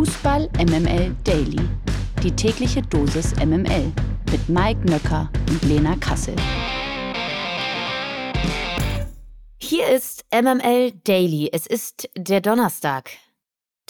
Fußball 0.00 0.48
MML 0.56 1.14
Daily. 1.24 1.60
Die 2.22 2.34
tägliche 2.34 2.80
Dosis 2.80 3.36
MML 3.36 3.92
mit 4.30 4.48
Mike 4.48 4.80
Nöcker 4.88 5.30
und 5.46 5.62
Lena 5.64 5.94
Kassel. 5.96 6.34
Hier 9.58 9.88
ist 9.88 10.24
MML 10.32 10.92
Daily. 11.04 11.50
Es 11.52 11.66
ist 11.66 12.08
der 12.16 12.40
Donnerstag, 12.40 13.10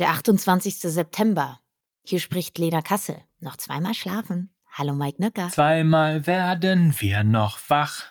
der 0.00 0.08
28. 0.08 0.80
September. 0.80 1.60
Hier 2.02 2.18
spricht 2.18 2.58
Lena 2.58 2.82
Kassel. 2.82 3.22
Noch 3.38 3.56
zweimal 3.56 3.94
schlafen. 3.94 4.52
Hallo 4.72 4.94
Mike 4.94 5.22
Nöcker. 5.22 5.48
Zweimal 5.50 6.26
werden 6.26 6.92
wir 6.98 7.22
noch 7.22 7.60
wach. 7.68 8.02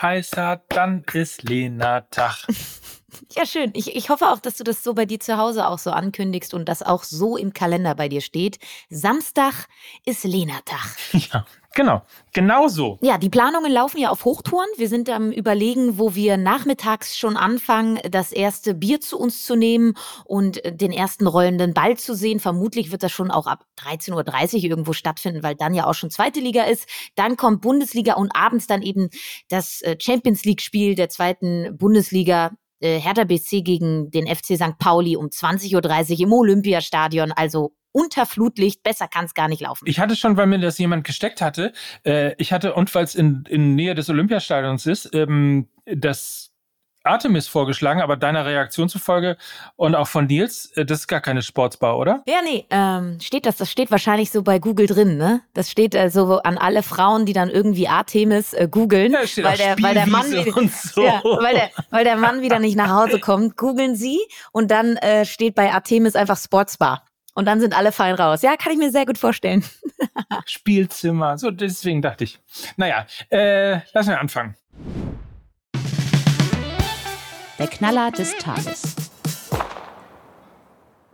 Heißer, 0.00 0.62
dann 0.68 1.02
ist 1.12 1.42
Lena 1.42 2.02
Tag. 2.02 2.46
Ja, 3.34 3.46
schön. 3.46 3.70
Ich, 3.74 3.94
ich 3.94 4.10
hoffe 4.10 4.26
auch, 4.26 4.38
dass 4.38 4.56
du 4.56 4.64
das 4.64 4.82
so 4.82 4.94
bei 4.94 5.06
dir 5.06 5.20
zu 5.20 5.36
Hause 5.36 5.66
auch 5.68 5.78
so 5.78 5.90
ankündigst 5.90 6.54
und 6.54 6.68
das 6.68 6.82
auch 6.82 7.04
so 7.04 7.36
im 7.36 7.52
Kalender 7.52 7.94
bei 7.94 8.08
dir 8.08 8.20
steht. 8.20 8.58
Samstag 8.90 9.66
ist 10.04 10.24
Lena-Tag. 10.24 10.96
Ja, 11.32 11.44
genau. 11.74 12.02
Genau 12.32 12.68
so. 12.68 12.98
Ja, 13.00 13.16
die 13.16 13.30
Planungen 13.30 13.72
laufen 13.72 13.98
ja 13.98 14.10
auf 14.10 14.24
Hochtouren. 14.24 14.68
Wir 14.76 14.88
sind 14.88 15.08
am 15.08 15.32
Überlegen, 15.32 15.98
wo 15.98 16.14
wir 16.14 16.36
nachmittags 16.36 17.16
schon 17.16 17.36
anfangen, 17.36 17.98
das 18.10 18.30
erste 18.32 18.74
Bier 18.74 19.00
zu 19.00 19.18
uns 19.18 19.44
zu 19.44 19.56
nehmen 19.56 19.94
und 20.24 20.60
den 20.64 20.92
ersten 20.92 21.26
rollenden 21.26 21.72
Ball 21.72 21.96
zu 21.96 22.14
sehen. 22.14 22.38
Vermutlich 22.38 22.92
wird 22.92 23.02
das 23.02 23.12
schon 23.12 23.30
auch 23.30 23.46
ab 23.46 23.64
13.30 23.80 24.56
Uhr 24.56 24.64
irgendwo 24.64 24.92
stattfinden, 24.92 25.42
weil 25.42 25.54
dann 25.54 25.74
ja 25.74 25.86
auch 25.86 25.94
schon 25.94 26.10
zweite 26.10 26.40
Liga 26.40 26.64
ist. 26.64 26.86
Dann 27.14 27.36
kommt 27.36 27.62
Bundesliga 27.62 28.14
und 28.14 28.36
abends 28.36 28.66
dann 28.66 28.82
eben 28.82 29.08
das 29.48 29.80
äh, 29.80 29.96
Champions 29.98 30.44
League-Spiel 30.44 30.94
der 30.94 31.08
zweiten 31.08 31.76
Bundesliga 31.76 32.52
äh, 32.80 32.98
Hertha 32.98 33.24
BC 33.24 33.62
gegen 33.62 34.10
den 34.10 34.26
FC 34.26 34.56
St. 34.56 34.78
Pauli 34.78 35.16
um 35.16 35.26
20.30 35.26 35.74
Uhr 36.14 36.20
im 36.20 36.32
Olympiastadion. 36.32 37.32
Also 37.32 37.74
unter 37.92 38.26
Flutlicht, 38.26 38.82
besser 38.82 39.08
kann 39.08 39.24
es 39.24 39.32
gar 39.32 39.48
nicht 39.48 39.62
laufen. 39.62 39.86
Ich 39.88 39.98
hatte 39.98 40.16
schon, 40.16 40.36
weil 40.36 40.46
mir 40.46 40.58
das 40.58 40.76
jemand 40.76 41.04
gesteckt 41.04 41.40
hatte, 41.40 41.72
äh, 42.04 42.34
ich 42.36 42.52
hatte, 42.52 42.74
und 42.74 42.94
weil 42.94 43.04
es 43.04 43.14
in, 43.14 43.44
in 43.48 43.74
Nähe 43.74 43.94
des 43.94 44.10
Olympiastadions 44.10 44.84
ist, 44.84 45.08
ähm, 45.14 45.68
das 45.86 46.45
Artemis 47.06 47.48
vorgeschlagen, 47.48 48.00
aber 48.00 48.16
deiner 48.16 48.44
Reaktion 48.44 48.88
zufolge 48.88 49.36
und 49.76 49.94
auch 49.94 50.08
von 50.08 50.26
Nils, 50.26 50.70
äh, 50.76 50.84
das 50.84 51.00
ist 51.00 51.06
gar 51.06 51.20
keine 51.20 51.42
Sportsbar, 51.42 51.98
oder? 51.98 52.22
Ja, 52.26 52.38
nee, 52.42 52.66
ähm, 52.70 53.18
steht 53.20 53.46
das, 53.46 53.56
das 53.56 53.70
steht 53.70 53.90
wahrscheinlich 53.90 54.30
so 54.30 54.42
bei 54.42 54.58
Google 54.58 54.86
drin, 54.86 55.16
ne? 55.16 55.42
Das 55.54 55.70
steht 55.70 55.94
äh, 55.94 56.10
so 56.10 56.40
an 56.42 56.58
alle 56.58 56.82
Frauen, 56.82 57.26
die 57.26 57.32
dann 57.32 57.50
irgendwie 57.50 57.88
Artemis 57.88 58.52
äh, 58.52 58.68
googeln, 58.70 59.12
ja, 59.12 59.20
weil, 59.44 59.56
der, 59.56 59.76
weil 59.82 59.94
der 59.94 60.06
Mann 60.06 60.30
wieder, 60.30 60.68
so. 60.70 61.02
ja, 61.02 61.20
weil, 61.24 61.54
der, 61.54 61.70
weil 61.90 62.04
der 62.04 62.16
Mann 62.16 62.42
wieder 62.42 62.58
nicht 62.58 62.76
nach 62.76 62.90
Hause 62.90 63.20
kommt, 63.20 63.56
googeln 63.56 63.96
sie 63.96 64.18
und 64.52 64.70
dann 64.70 64.96
äh, 64.96 65.24
steht 65.24 65.54
bei 65.54 65.72
Artemis 65.72 66.16
einfach 66.16 66.36
Sportsbar. 66.36 67.04
Und 67.36 67.44
dann 67.44 67.60
sind 67.60 67.76
alle 67.76 67.92
fein 67.92 68.14
raus. 68.14 68.40
Ja, 68.40 68.56
kann 68.56 68.72
ich 68.72 68.78
mir 68.78 68.90
sehr 68.90 69.04
gut 69.04 69.18
vorstellen. 69.18 69.62
Spielzimmer, 70.46 71.36
so 71.36 71.50
deswegen 71.50 72.00
dachte 72.00 72.24
ich. 72.24 72.40
Naja, 72.78 73.06
äh, 73.28 73.80
lassen 73.92 74.08
wir 74.08 74.20
anfangen. 74.20 74.56
Der 77.58 77.68
Knaller 77.68 78.10
des 78.10 78.36
Tages. 78.36 78.94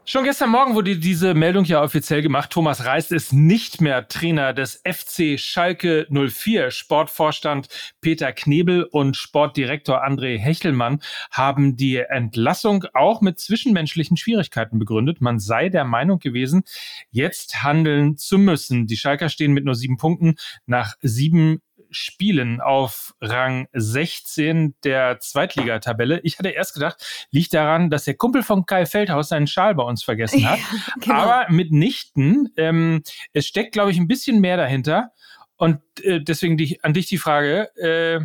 Schon 0.04 0.24
gestern 0.24 0.50
Morgen 0.50 0.74
wurde 0.74 0.98
diese 0.98 1.32
Meldung 1.34 1.64
ja 1.64 1.80
offiziell 1.80 2.20
gemacht. 2.20 2.50
Thomas 2.50 2.84
Reis 2.84 3.12
ist 3.12 3.32
nicht 3.32 3.80
mehr 3.80 4.08
Trainer 4.08 4.52
des 4.52 4.82
FC 4.84 5.38
Schalke 5.38 6.08
04. 6.10 6.72
Sportvorstand 6.72 7.68
Peter 8.00 8.32
Knebel 8.32 8.82
und 8.82 9.16
Sportdirektor 9.16 10.04
André 10.04 10.36
Hechelmann 10.36 11.00
haben 11.30 11.76
die 11.76 11.98
Entlassung 11.98 12.84
auch 12.92 13.20
mit 13.20 13.38
zwischenmenschlichen 13.38 14.16
Schwierigkeiten 14.16 14.80
begründet. 14.80 15.20
Man 15.20 15.38
sei 15.38 15.68
der 15.68 15.84
Meinung 15.84 16.18
gewesen, 16.18 16.64
jetzt 17.12 17.62
handeln 17.62 18.16
zu 18.16 18.36
müssen. 18.36 18.88
Die 18.88 18.96
Schalker 18.96 19.28
stehen 19.28 19.52
mit 19.52 19.64
nur 19.64 19.76
sieben 19.76 19.96
Punkten 19.96 20.34
nach 20.66 20.96
sieben 21.00 21.62
Spielen 21.92 22.60
auf 22.60 23.14
Rang 23.20 23.68
16 23.72 24.74
der 24.84 25.20
Zweitligatabelle. 25.20 26.20
Ich 26.24 26.38
hatte 26.38 26.50
erst 26.50 26.74
gedacht, 26.74 27.28
liegt 27.30 27.54
daran, 27.54 27.90
dass 27.90 28.04
der 28.04 28.14
Kumpel 28.14 28.42
von 28.42 28.66
Kai 28.66 28.86
Feldhaus 28.86 29.28
seinen 29.28 29.46
Schal 29.46 29.74
bei 29.74 29.84
uns 29.84 30.02
vergessen 30.02 30.48
hat. 30.48 30.58
Ja, 30.72 30.94
genau. 31.00 31.14
Aber 31.14 31.46
mitnichten. 31.50 32.52
Ähm, 32.56 33.02
es 33.32 33.46
steckt, 33.46 33.72
glaube 33.72 33.90
ich, 33.90 33.98
ein 33.98 34.08
bisschen 34.08 34.40
mehr 34.40 34.56
dahinter. 34.56 35.12
Und 35.56 35.80
äh, 36.02 36.20
deswegen 36.22 36.56
die, 36.56 36.82
an 36.82 36.92
dich 36.92 37.06
die 37.06 37.18
Frage, 37.18 37.74
äh, 37.76 38.24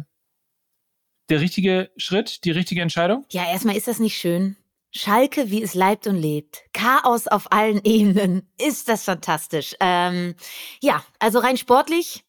der 1.30 1.42
richtige 1.42 1.92
Schritt, 1.98 2.44
die 2.46 2.52
richtige 2.52 2.82
Entscheidung? 2.82 3.26
Ja, 3.32 3.50
erstmal 3.50 3.76
ist 3.76 3.88
das 3.88 4.00
nicht 4.00 4.18
schön. 4.18 4.56
Schalke, 4.92 5.52
wie 5.52 5.62
es 5.62 5.74
leibt 5.74 6.08
und 6.08 6.16
lebt. 6.16 6.64
Chaos 6.74 7.28
auf 7.28 7.52
allen 7.52 7.82
Ebenen. 7.84 8.50
Ist 8.58 8.90
das 8.90 9.04
fantastisch. 9.04 9.76
Ähm, 9.80 10.36
ja, 10.82 11.04
also 11.20 11.40
rein 11.40 11.58
sportlich 11.58 12.24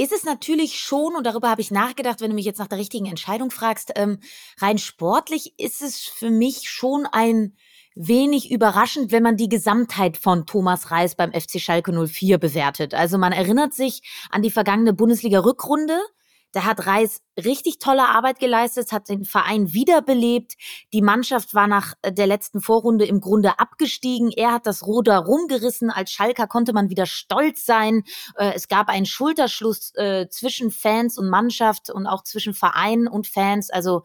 ist 0.00 0.12
es 0.12 0.24
natürlich 0.24 0.80
schon, 0.80 1.14
und 1.14 1.26
darüber 1.26 1.50
habe 1.50 1.60
ich 1.60 1.70
nachgedacht, 1.70 2.22
wenn 2.22 2.30
du 2.30 2.34
mich 2.34 2.46
jetzt 2.46 2.58
nach 2.58 2.68
der 2.68 2.78
richtigen 2.78 3.04
Entscheidung 3.04 3.50
fragst, 3.50 3.92
ähm, 3.96 4.18
rein 4.58 4.78
sportlich 4.78 5.52
ist 5.58 5.82
es 5.82 6.00
für 6.00 6.30
mich 6.30 6.70
schon 6.70 7.06
ein 7.12 7.54
wenig 7.94 8.50
überraschend, 8.50 9.12
wenn 9.12 9.22
man 9.22 9.36
die 9.36 9.50
Gesamtheit 9.50 10.16
von 10.16 10.46
Thomas 10.46 10.90
Reis 10.90 11.16
beim 11.16 11.34
FC 11.34 11.60
Schalke 11.60 11.92
04 11.92 12.38
bewertet. 12.38 12.94
Also 12.94 13.18
man 13.18 13.32
erinnert 13.32 13.74
sich 13.74 14.00
an 14.30 14.40
die 14.40 14.50
vergangene 14.50 14.94
Bundesliga-Rückrunde. 14.94 16.00
Da 16.52 16.64
hat 16.64 16.86
Reis 16.86 17.22
richtig 17.36 17.78
tolle 17.78 18.08
Arbeit 18.08 18.40
geleistet, 18.40 18.92
hat 18.92 19.08
den 19.08 19.24
Verein 19.24 19.72
wiederbelebt. 19.72 20.54
Die 20.92 21.02
Mannschaft 21.02 21.54
war 21.54 21.66
nach 21.66 21.94
äh, 22.02 22.12
der 22.12 22.26
letzten 22.26 22.60
Vorrunde 22.60 23.04
im 23.04 23.20
Grunde 23.20 23.58
abgestiegen. 23.58 24.30
Er 24.30 24.52
hat 24.52 24.66
das 24.66 24.86
Ruder 24.86 25.18
rumgerissen. 25.18 25.90
Als 25.90 26.10
Schalker 26.10 26.46
konnte 26.46 26.72
man 26.72 26.90
wieder 26.90 27.06
stolz 27.06 27.64
sein. 27.64 28.02
Äh, 28.36 28.52
es 28.54 28.68
gab 28.68 28.88
einen 28.88 29.06
Schulterschluss 29.06 29.94
äh, 29.94 30.28
zwischen 30.28 30.70
Fans 30.70 31.18
und 31.18 31.28
Mannschaft 31.28 31.90
und 31.90 32.06
auch 32.06 32.24
zwischen 32.24 32.54
Verein 32.54 33.06
und 33.06 33.26
Fans. 33.26 33.70
Also 33.70 34.02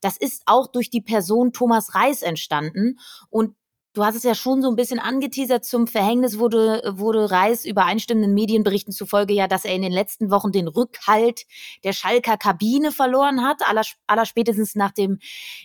das 0.00 0.16
ist 0.16 0.42
auch 0.46 0.66
durch 0.66 0.90
die 0.90 1.00
Person 1.00 1.52
Thomas 1.52 1.94
Reis 1.94 2.22
entstanden. 2.22 2.98
Und 3.30 3.54
Du 3.94 4.02
hast 4.02 4.14
es 4.14 4.22
ja 4.22 4.34
schon 4.34 4.62
so 4.62 4.70
ein 4.70 4.76
bisschen 4.76 4.98
angeteasert. 4.98 5.66
Zum 5.66 5.86
Verhängnis 5.86 6.38
wurde, 6.38 6.82
wurde 6.96 7.30
Reis 7.30 7.66
übereinstimmenden 7.66 8.32
Medienberichten 8.32 8.92
zufolge 8.92 9.34
ja, 9.34 9.48
dass 9.48 9.66
er 9.66 9.74
in 9.74 9.82
den 9.82 9.92
letzten 9.92 10.30
Wochen 10.30 10.50
den 10.50 10.66
Rückhalt 10.66 11.44
der 11.84 11.92
Schalker 11.92 12.38
Kabine 12.38 12.90
verloren 12.90 13.44
hat. 13.44 13.60
Aller, 13.68 13.82
aller 14.06 14.24
spätestens 14.24 14.74
nach 14.74 14.92
dem 14.92 15.18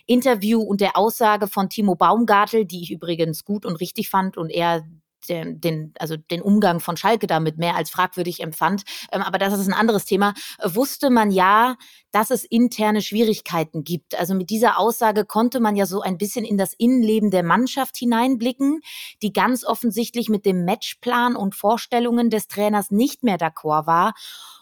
Interview 0.06 0.60
und 0.60 0.82
der 0.82 0.98
Aussage 0.98 1.46
von 1.46 1.70
Timo 1.70 1.94
Baumgartel, 1.94 2.66
die 2.66 2.82
ich 2.82 2.90
übrigens 2.90 3.44
gut 3.44 3.64
und 3.64 3.76
richtig 3.76 4.10
fand 4.10 4.36
und 4.36 4.50
er 4.50 4.84
den, 5.28 5.60
den, 5.60 5.92
also 5.98 6.16
den 6.16 6.42
Umgang 6.42 6.80
von 6.80 6.96
Schalke 6.96 7.26
damit 7.26 7.58
mehr 7.58 7.76
als 7.76 7.90
fragwürdig 7.90 8.40
empfand. 8.40 8.84
Ähm, 9.12 9.22
aber 9.22 9.38
das 9.38 9.58
ist 9.58 9.66
ein 9.66 9.74
anderes 9.74 10.04
Thema. 10.04 10.34
Äh, 10.58 10.74
wusste 10.74 11.10
man 11.10 11.30
ja, 11.30 11.76
dass 12.10 12.30
es 12.30 12.44
interne 12.44 13.02
Schwierigkeiten 13.02 13.84
gibt. 13.84 14.18
Also 14.18 14.34
mit 14.34 14.50
dieser 14.50 14.78
Aussage 14.78 15.24
konnte 15.24 15.60
man 15.60 15.76
ja 15.76 15.86
so 15.86 16.00
ein 16.00 16.18
bisschen 16.18 16.44
in 16.44 16.56
das 16.56 16.72
Innenleben 16.72 17.30
der 17.30 17.42
Mannschaft 17.42 17.96
hineinblicken, 17.96 18.80
die 19.22 19.32
ganz 19.32 19.64
offensichtlich 19.64 20.28
mit 20.28 20.46
dem 20.46 20.64
Matchplan 20.64 21.36
und 21.36 21.54
Vorstellungen 21.54 22.30
des 22.30 22.48
Trainers 22.48 22.90
nicht 22.90 23.22
mehr 23.22 23.38
d'accord 23.38 23.86
war. 23.86 24.14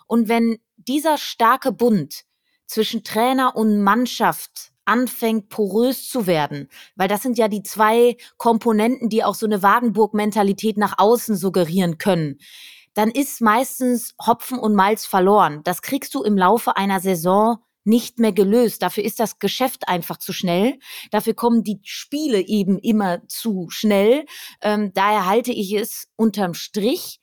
Und 0.06 0.28
wenn 0.28 0.58
dieser 0.76 1.18
starke 1.18 1.72
Bund 1.72 2.24
zwischen 2.66 3.04
Trainer 3.04 3.56
und 3.56 3.82
Mannschaft 3.82 4.72
anfängt, 4.86 5.48
porös 5.48 6.08
zu 6.08 6.26
werden. 6.26 6.68
Weil 6.94 7.08
das 7.08 7.22
sind 7.22 7.38
ja 7.38 7.48
die 7.48 7.62
zwei 7.62 8.16
Komponenten, 8.36 9.08
die 9.08 9.24
auch 9.24 9.34
so 9.34 9.46
eine 9.46 9.62
Wagenburg-Mentalität 9.62 10.76
nach 10.78 10.94
außen 10.98 11.36
suggerieren 11.36 11.98
können. 11.98 12.38
Dann 12.94 13.10
ist 13.10 13.40
meistens 13.42 14.14
Hopfen 14.24 14.58
und 14.58 14.74
Malz 14.74 15.04
verloren. 15.04 15.60
Das 15.64 15.82
kriegst 15.82 16.14
du 16.14 16.22
im 16.22 16.38
Laufe 16.38 16.76
einer 16.76 17.00
Saison 17.00 17.58
nicht 17.84 18.18
mehr 18.18 18.32
gelöst. 18.32 18.82
Dafür 18.82 19.04
ist 19.04 19.20
das 19.20 19.38
Geschäft 19.38 19.88
einfach 19.88 20.16
zu 20.16 20.32
schnell. 20.32 20.78
Dafür 21.10 21.34
kommen 21.34 21.62
die 21.62 21.80
Spiele 21.84 22.40
eben 22.40 22.78
immer 22.78 23.26
zu 23.28 23.68
schnell. 23.70 24.26
Ähm, 24.60 24.92
daher 24.94 25.26
halte 25.26 25.52
ich 25.52 25.72
es 25.72 26.08
unterm 26.16 26.54
Strich 26.54 27.20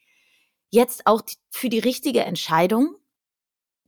jetzt 0.70 1.06
auch 1.06 1.22
für 1.52 1.70
die 1.70 1.80
richtige 1.80 2.22
Entscheidung, 2.22 2.96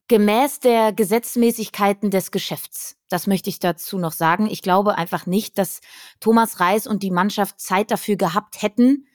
gemäß 0.08 0.60
der 0.60 0.94
Gesetzmäßigkeiten 0.94 2.12
des 2.12 2.32
Geschäfts. 2.32 2.98
Das 3.10 3.28
möchte 3.28 3.50
ich 3.50 3.60
dazu 3.60 3.98
noch 3.98 4.12
sagen. 4.12 4.48
Ich 4.50 4.62
glaube 4.62 4.98
einfach 4.98 5.26
nicht, 5.26 5.58
dass 5.58 5.82
Thomas 6.20 6.60
Reis 6.60 6.88
und 6.88 7.04
die 7.04 7.12
Mannschaft 7.12 7.60
Zeit 7.60 7.92
dafür 7.92 8.16
gehabt 8.16 8.62
hätten, 8.62 9.08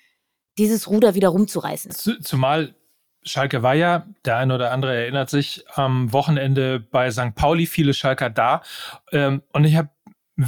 dieses 0.58 0.88
Ruder 0.88 1.14
wieder 1.14 1.28
rumzureißen. 1.28 1.92
Zumal 2.22 2.74
Schalke 3.22 3.62
war 3.62 3.74
ja, 3.74 4.06
der 4.24 4.38
eine 4.38 4.54
oder 4.54 4.72
andere 4.72 4.96
erinnert 4.96 5.30
sich, 5.30 5.64
am 5.74 6.12
Wochenende 6.12 6.80
bei 6.80 7.10
St. 7.10 7.34
Pauli 7.34 7.66
viele 7.66 7.94
Schalker 7.94 8.30
da. 8.30 8.62
Ähm, 9.12 9.42
und 9.52 9.64
ich 9.64 9.76
habe 9.76 9.90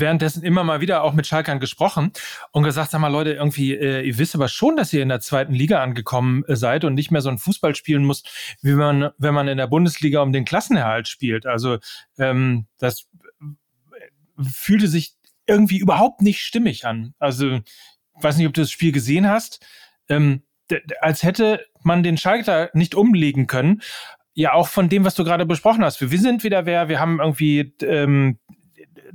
währenddessen 0.01 0.43
immer 0.43 0.65
mal 0.65 0.81
wieder 0.81 1.03
auch 1.03 1.13
mit 1.13 1.27
Schalkern 1.27 1.61
gesprochen 1.61 2.13
und 2.51 2.63
gesagt, 2.63 2.91
sag 2.91 3.01
mal 3.01 3.09
Leute, 3.09 3.33
irgendwie, 3.33 3.75
äh, 3.75 4.03
ihr 4.03 4.19
wisst 4.19 4.35
aber 4.35 4.49
schon, 4.49 4.77
dass 4.77 4.93
ihr 4.93 5.03
in 5.03 5.09
der 5.09 5.21
zweiten 5.21 5.53
Liga 5.53 5.83
angekommen 5.83 6.45
äh, 6.47 6.57
seid 6.57 6.85
und 6.85 6.95
nicht 6.95 7.11
mehr 7.11 7.21
so 7.21 7.29
ein 7.29 7.39
Fußball 7.39 7.75
spielen 7.75 8.05
müsst, 8.05 8.57
wie 8.63 8.73
man, 8.73 9.11
wenn 9.19 9.35
man 9.35 9.49
in 9.49 9.59
der 9.59 9.67
Bundesliga 9.67 10.23
um 10.23 10.33
den 10.33 10.45
Klassenerhalt 10.45 11.09
spielt. 11.09 11.47
Also 11.47 11.79
ähm, 12.19 12.67
das 12.79 13.09
fühlte 14.41 14.89
sich 14.89 15.15
irgendwie 15.47 15.79
überhaupt 15.79 16.23
nicht 16.23 16.41
stimmig 16.41 16.87
an. 16.87 17.15
Also 17.19 17.61
weiß 18.15 18.37
nicht, 18.37 18.47
ob 18.47 18.55
du 18.55 18.63
das 18.63 18.71
Spiel 18.71 18.93
gesehen 18.93 19.29
hast, 19.29 19.65
ähm, 20.09 20.43
als 21.01 21.23
hätte 21.23 21.67
man 21.83 22.03
den 22.03 22.17
Schalter 22.17 22.71
nicht 22.73 22.95
umlegen 22.95 23.47
können. 23.47 23.83
Ja, 24.35 24.55
auch 24.55 24.69
von 24.69 24.89
dem, 24.89 25.05
was 25.05 25.15
du 25.15 25.25
gerade 25.25 25.45
besprochen 25.45 25.85
hast. 25.85 26.01
Wir 26.01 26.19
sind 26.19 26.45
wieder 26.45 26.65
wer, 26.65 26.89
wir 26.89 26.99
haben 26.99 27.21
irgendwie 27.21 27.75
ähm, 27.83 28.39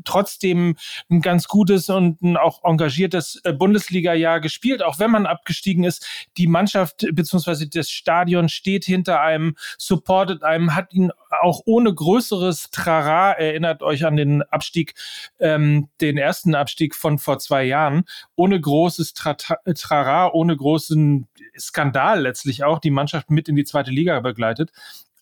trotzdem 0.04 0.76
ein 1.10 1.22
ganz 1.22 1.48
gutes 1.48 1.90
und 1.90 2.22
ein 2.22 2.38
auch 2.38 2.64
engagiertes 2.64 3.40
äh, 3.44 3.54
Bundesliga-Jahr 3.54 4.40
gespielt, 4.40 4.84
auch 4.84 5.00
wenn 5.00 5.12
man 5.12 5.26
abgestiegen 5.26 5.84
ist. 5.84 6.06
Die 6.38 6.48
Mannschaft 6.48 7.08
bzw. 7.12 7.68
das 7.68 7.90
Stadion 7.90 8.50
steht 8.50 8.86
hinter 8.86 9.22
einem, 9.22 9.56
supportet 9.78 10.44
einem, 10.44 10.76
hat 10.76 10.94
ihn 10.94 11.12
auch 11.42 11.62
ohne 11.66 11.94
größeres 11.94 12.70
Trara, 12.72 13.34
erinnert 13.34 13.84
euch 13.84 14.06
an 14.06 14.16
den 14.16 14.44
Abstieg, 14.44 14.94
ähm, 15.40 15.90
den 16.02 16.18
ersten 16.18 16.56
Abstieg 16.56 16.96
von 16.96 17.20
vor 17.20 17.40
zwei 17.40 17.64
Jahren, 17.64 18.06
ohne 18.36 18.60
großes 18.60 19.14
Tra 19.14 19.36
Trara, 19.36 20.32
ohne 20.32 20.56
großen 20.56 21.28
Skandal 21.58 22.22
letztlich 22.22 22.64
auch, 22.64 22.80
die 22.80 22.92
Mannschaft 22.92 23.30
mit 23.30 23.48
in 23.50 23.56
die 23.56 23.64
zweite 23.64 23.92
Liga 23.92 24.20
begleitet. 24.20 24.72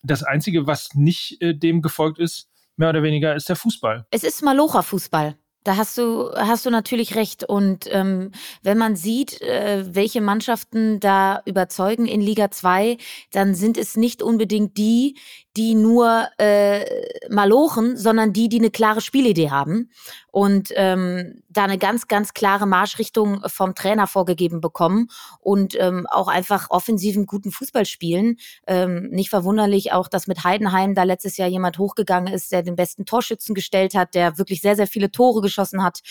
Das 0.03 0.23
Einzige, 0.23 0.67
was 0.67 0.93
nicht 0.93 1.41
äh, 1.41 1.55
dem 1.55 1.81
gefolgt 1.81 2.19
ist, 2.19 2.47
mehr 2.77 2.89
oder 2.89 3.03
weniger 3.03 3.35
ist 3.35 3.49
der 3.49 3.55
Fußball. 3.55 4.05
Es 4.11 4.23
ist 4.23 4.43
Malocha-Fußball. 4.43 5.35
Da 5.65 5.77
hast 5.77 5.97
du, 5.97 6.31
hast 6.35 6.67
du 6.67 6.69
natürlich 6.69 7.15
recht. 7.15 7.43
Und 7.43 7.87
ähm, 7.91 8.31
wenn 8.61 8.77
man 8.77 8.95
sieht, 8.95 9.41
äh, 9.41 9.83
welche 9.95 10.21
Mannschaften 10.21 10.99
da 10.99 11.41
überzeugen 11.45 12.05
in 12.05 12.21
Liga 12.21 12.51
2, 12.51 12.97
dann 13.31 13.55
sind 13.55 13.75
es 13.79 13.97
nicht 13.97 14.21
unbedingt 14.21 14.77
die, 14.77 15.17
die 15.57 15.75
nur 15.75 16.27
äh, 16.37 16.85
malochen, 17.29 17.95
sondern 17.97 18.33
die, 18.33 18.49
die 18.49 18.59
eine 18.59 18.71
klare 18.71 19.01
Spielidee 19.01 19.49
haben 19.49 19.89
und 20.31 20.69
ähm, 20.75 21.41
da 21.47 21.63
eine 21.63 21.77
ganz, 21.77 22.09
ganz 22.09 22.33
klare 22.33 22.65
Marschrichtung 22.67 23.41
vom 23.47 23.73
Trainer 23.73 24.05
vorgegeben 24.05 24.59
bekommen 24.59 25.09
und 25.39 25.79
ähm, 25.79 26.07
auch 26.11 26.27
einfach 26.27 26.69
offensiven 26.71 27.25
guten 27.25 27.51
Fußball 27.51 27.85
spielen. 27.85 28.37
Ähm, 28.67 29.09
nicht 29.11 29.29
verwunderlich 29.29 29.93
auch, 29.93 30.09
dass 30.09 30.27
mit 30.27 30.43
Heidenheim 30.43 30.93
da 30.93 31.03
letztes 31.03 31.37
Jahr 31.37 31.47
jemand 31.47 31.79
hochgegangen 31.79 32.33
ist, 32.33 32.51
der 32.51 32.63
den 32.63 32.75
besten 32.75 33.05
Torschützen 33.05 33.55
gestellt 33.55 33.95
hat, 33.95 34.13
der 34.13 34.37
wirklich 34.37 34.59
sehr, 34.61 34.75
sehr 34.75 34.87
viele 34.87 35.09
Tore 35.09 35.39
geschossen 35.39 35.81
hat. 35.81 36.01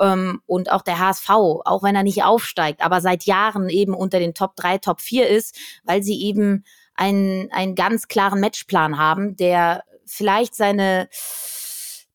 Ähm, 0.00 0.42
und 0.46 0.72
auch 0.72 0.82
der 0.82 0.98
HSV, 0.98 1.30
auch 1.30 1.82
wenn 1.84 1.94
er 1.94 2.02
nicht 2.02 2.24
aufsteigt, 2.24 2.82
aber 2.82 3.00
seit 3.00 3.24
Jahren 3.24 3.68
eben 3.68 3.94
unter 3.94 4.18
den 4.18 4.34
Top 4.34 4.56
3, 4.56 4.78
Top 4.78 5.00
4 5.00 5.28
ist, 5.28 5.56
weil 5.84 6.02
sie 6.02 6.20
eben 6.20 6.64
einen, 6.98 7.50
einen 7.52 7.74
ganz 7.74 8.08
klaren 8.08 8.40
Matchplan 8.40 8.98
haben, 8.98 9.36
der 9.36 9.84
vielleicht 10.04 10.54
seine 10.54 11.08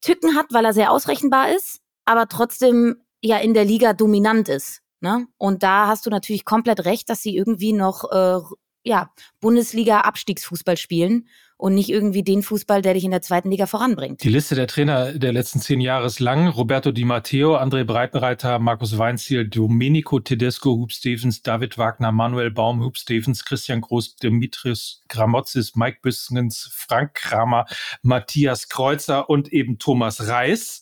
Tücken 0.02 0.36
hat, 0.36 0.48
weil 0.52 0.66
er 0.66 0.74
sehr 0.74 0.92
ausrechenbar 0.92 1.50
ist, 1.50 1.80
aber 2.06 2.28
trotzdem 2.28 2.98
ja 3.22 3.38
in 3.38 3.54
der 3.54 3.64
Liga 3.64 3.94
dominant 3.94 4.50
ist. 4.50 4.82
Ne? 5.00 5.28
Und 5.38 5.64
da 5.64 5.88
hast 5.88 6.06
du 6.06 6.10
natürlich 6.10 6.44
komplett 6.44 6.86
recht, 6.86 7.10
dass 7.10 7.22
sie 7.22 7.36
irgendwie 7.36 7.74
noch 7.74 8.12
äh, 8.12 8.40
ja, 8.84 9.10
Bundesliga-Abstiegsfußball 9.40 10.76
spielen 10.76 11.28
und 11.64 11.76
nicht 11.76 11.88
irgendwie 11.88 12.24
den 12.24 12.44
Fußball, 12.44 12.82
der 12.82 12.94
dich 12.94 13.06
in 13.06 13.12
der 13.12 13.22
zweiten 13.22 13.50
Liga 13.50 13.68
voranbringt. 13.68 14.22
Die 14.22 14.30
Liste 14.30 14.54
der 14.54 14.68
Trainer 14.68 15.14
der 15.14 15.32
letzten 15.32 15.62
zehn 15.62 15.80
Jahre 15.80 16.06
ist 16.06 16.20
lang. 16.20 16.50
Roberto 16.50 16.92
Di 16.92 17.06
Matteo, 17.06 17.56
André 17.56 17.86
Breitenreiter, 17.86 18.60
Markus 18.60 18.98
Weinziel, 18.98 19.48
Domenico 19.48 20.20
Tedesco, 20.20 20.72
Hub 20.72 20.92
Stevens, 20.92 21.42
David 21.42 21.78
Wagner, 21.78 22.12
Manuel 22.12 22.52
Baum, 22.52 22.84
Hub 22.84 22.98
Stevens, 22.98 23.46
Christian 23.46 23.80
Groß, 23.80 24.18
Dimitris 24.18 25.04
Gramotzis, 25.08 25.74
Mike 25.78 26.00
Büskens, 26.02 26.70
Frank 26.74 27.14
Kramer, 27.14 27.66
Matthias 28.02 28.68
Kreuzer 28.68 29.30
und 29.30 29.54
eben 29.54 29.80
Thomas 29.80 30.28
Reis. 30.28 30.82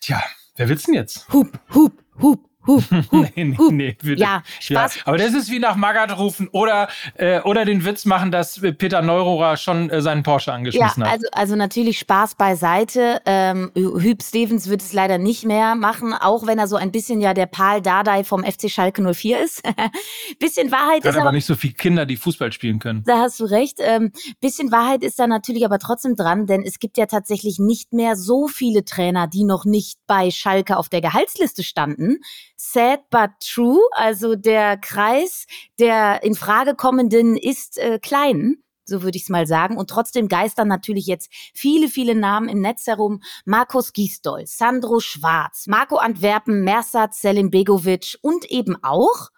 Tja, 0.00 0.20
wer 0.56 0.68
will's 0.68 0.82
denn 0.82 0.94
jetzt? 0.94 1.32
Hub, 1.32 1.60
Hub, 1.72 1.92
Hub, 2.20 2.40
Huh, 2.68 2.82
huh, 3.10 3.24
nee, 3.34 3.44
nee, 3.44 3.56
huh. 3.56 3.70
nee. 3.70 3.96
Ja, 4.16 4.42
Spaß. 4.60 4.96
Ja, 4.96 5.02
aber 5.06 5.16
das 5.16 5.32
ist 5.32 5.50
wie 5.50 5.58
nach 5.58 5.74
Magath 5.76 6.18
rufen 6.18 6.48
oder, 6.48 6.88
äh, 7.14 7.40
oder 7.40 7.64
den 7.64 7.84
Witz 7.86 8.04
machen, 8.04 8.30
dass 8.30 8.60
Peter 8.60 9.00
Neurohrer 9.00 9.56
schon 9.56 9.88
äh, 9.88 10.02
seinen 10.02 10.22
Porsche 10.22 10.52
angeschmissen 10.52 11.02
ja, 11.02 11.08
hat. 11.08 11.14
Also, 11.14 11.26
also 11.32 11.56
natürlich 11.56 11.98
Spaß 11.98 12.34
beiseite. 12.34 13.22
Ähm, 13.24 13.70
Hüb 13.74 14.22
Stevens 14.22 14.68
wird 14.68 14.82
es 14.82 14.92
leider 14.92 15.16
nicht 15.16 15.46
mehr 15.46 15.76
machen, 15.76 16.12
auch 16.12 16.46
wenn 16.46 16.58
er 16.58 16.66
so 16.66 16.76
ein 16.76 16.92
bisschen 16.92 17.22
ja 17.22 17.32
der 17.32 17.46
Paul 17.46 17.80
Dardai 17.80 18.22
vom 18.22 18.44
FC 18.44 18.70
Schalke 18.70 19.02
04 19.14 19.42
ist. 19.42 19.62
bisschen 20.38 20.70
Wahrheit 20.70 21.04
Hat 21.04 21.06
ist 21.06 21.16
aber, 21.16 21.28
aber 21.28 21.32
nicht 21.32 21.46
so 21.46 21.54
viele 21.54 21.72
Kinder, 21.72 22.04
die 22.04 22.16
Fußball 22.16 22.52
spielen 22.52 22.80
können. 22.80 23.02
Da 23.06 23.20
hast 23.20 23.40
du 23.40 23.44
recht. 23.44 23.78
Ähm, 23.80 24.12
bisschen 24.42 24.70
Wahrheit 24.70 25.02
ist 25.02 25.18
da 25.18 25.26
natürlich 25.26 25.64
aber 25.64 25.78
trotzdem 25.78 26.16
dran, 26.16 26.46
denn 26.46 26.62
es 26.62 26.78
gibt 26.78 26.98
ja 26.98 27.06
tatsächlich 27.06 27.58
nicht 27.58 27.94
mehr 27.94 28.14
so 28.14 28.46
viele 28.46 28.84
Trainer, 28.84 29.26
die 29.26 29.44
noch 29.44 29.64
nicht 29.64 29.98
bei 30.06 30.30
Schalke 30.30 30.76
auf 30.76 30.90
der 30.90 31.00
Gehaltsliste 31.00 31.62
standen 31.62 32.18
sad 32.58 33.00
but 33.10 33.30
true. 33.40 33.80
Also 33.92 34.34
der 34.34 34.76
Kreis 34.76 35.46
der 35.78 36.22
in 36.22 36.34
Frage 36.34 36.74
kommenden 36.74 37.36
ist 37.36 37.78
äh, 37.78 37.98
klein 37.98 38.62
so 38.88 39.02
würde 39.02 39.16
ich 39.16 39.24
es 39.24 39.28
mal 39.28 39.46
sagen. 39.46 39.76
Und 39.76 39.90
trotzdem 39.90 40.28
geistern 40.28 40.68
natürlich 40.68 41.06
jetzt 41.06 41.30
viele, 41.54 41.88
viele 41.88 42.14
Namen 42.14 42.48
im 42.48 42.60
Netz 42.60 42.86
herum. 42.86 43.22
Markus 43.44 43.92
Gisdol, 43.92 44.46
Sandro 44.46 45.00
Schwarz, 45.00 45.66
Marco 45.66 45.96
Antwerpen, 45.96 46.64
Mersat 46.64 47.14
Selim 47.14 47.50
Begovic 47.50 48.18
und 48.22 48.50
eben 48.50 48.82
auch 48.82 49.28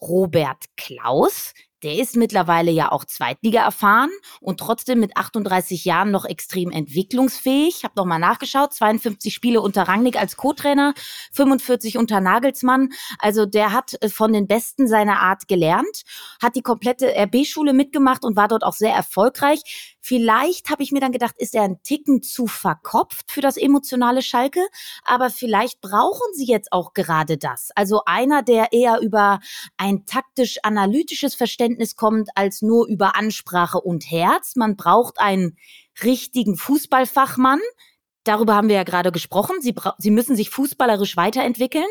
Robert 0.00 0.64
Klaus, 0.76 1.54
der 1.82 1.98
ist 1.98 2.16
mittlerweile 2.16 2.70
ja 2.70 2.90
auch 2.90 3.04
Zweitliga 3.04 3.62
erfahren 3.62 4.10
und 4.40 4.60
trotzdem 4.60 5.00
mit 5.00 5.16
38 5.16 5.84
Jahren 5.84 6.10
noch 6.10 6.24
extrem 6.24 6.70
entwicklungsfähig. 6.70 7.76
Ich 7.78 7.84
habe 7.84 7.94
nochmal 7.96 8.18
nachgeschaut, 8.18 8.72
52 8.72 9.34
Spiele 9.34 9.60
unter 9.60 9.82
Rangnick 9.82 10.18
als 10.18 10.36
Co-Trainer, 10.36 10.94
45 11.32 11.98
unter 11.98 12.20
Nagelsmann. 12.20 12.90
Also 13.18 13.46
der 13.46 13.72
hat 13.72 13.96
äh, 14.00 14.08
von 14.08 14.32
den 14.32 14.46
Besten 14.46 14.88
seiner 14.88 15.20
Art 15.20 15.48
gelernt, 15.48 16.02
hat 16.40 16.56
die 16.56 16.62
komplette 16.62 17.12
RB-Schule 17.14 17.72
mitgemacht 17.72 18.24
und 18.24 18.36
war 18.36 18.48
dort 18.48 18.64
auch 18.64 18.74
sehr 18.74 18.94
erfolgreich. 18.94 19.95
Vielleicht 20.06 20.70
habe 20.70 20.84
ich 20.84 20.92
mir 20.92 21.00
dann 21.00 21.10
gedacht, 21.10 21.34
ist 21.36 21.52
er 21.52 21.64
ein 21.64 21.82
Ticken 21.82 22.22
zu 22.22 22.46
verkopft 22.46 23.32
für 23.32 23.40
das 23.40 23.56
emotionale 23.56 24.22
Schalke, 24.22 24.64
aber 25.02 25.30
vielleicht 25.30 25.80
brauchen 25.80 26.32
sie 26.32 26.46
jetzt 26.46 26.70
auch 26.70 26.94
gerade 26.94 27.38
das. 27.38 27.70
Also 27.74 28.02
einer, 28.06 28.44
der 28.44 28.72
eher 28.72 29.00
über 29.00 29.40
ein 29.76 30.06
taktisch-analytisches 30.06 31.34
Verständnis 31.34 31.96
kommt, 31.96 32.28
als 32.36 32.62
nur 32.62 32.86
über 32.86 33.16
Ansprache 33.16 33.80
und 33.80 34.08
Herz. 34.08 34.54
Man 34.54 34.76
braucht 34.76 35.18
einen 35.18 35.58
richtigen 36.04 36.56
Fußballfachmann, 36.56 37.58
Darüber 38.26 38.54
haben 38.54 38.68
wir 38.68 38.76
ja 38.76 38.82
gerade 38.82 39.12
gesprochen. 39.12 39.56
Sie, 39.60 39.74
sie 39.98 40.10
müssen 40.10 40.34
sich 40.34 40.50
fußballerisch 40.50 41.16
weiterentwickeln. 41.16 41.86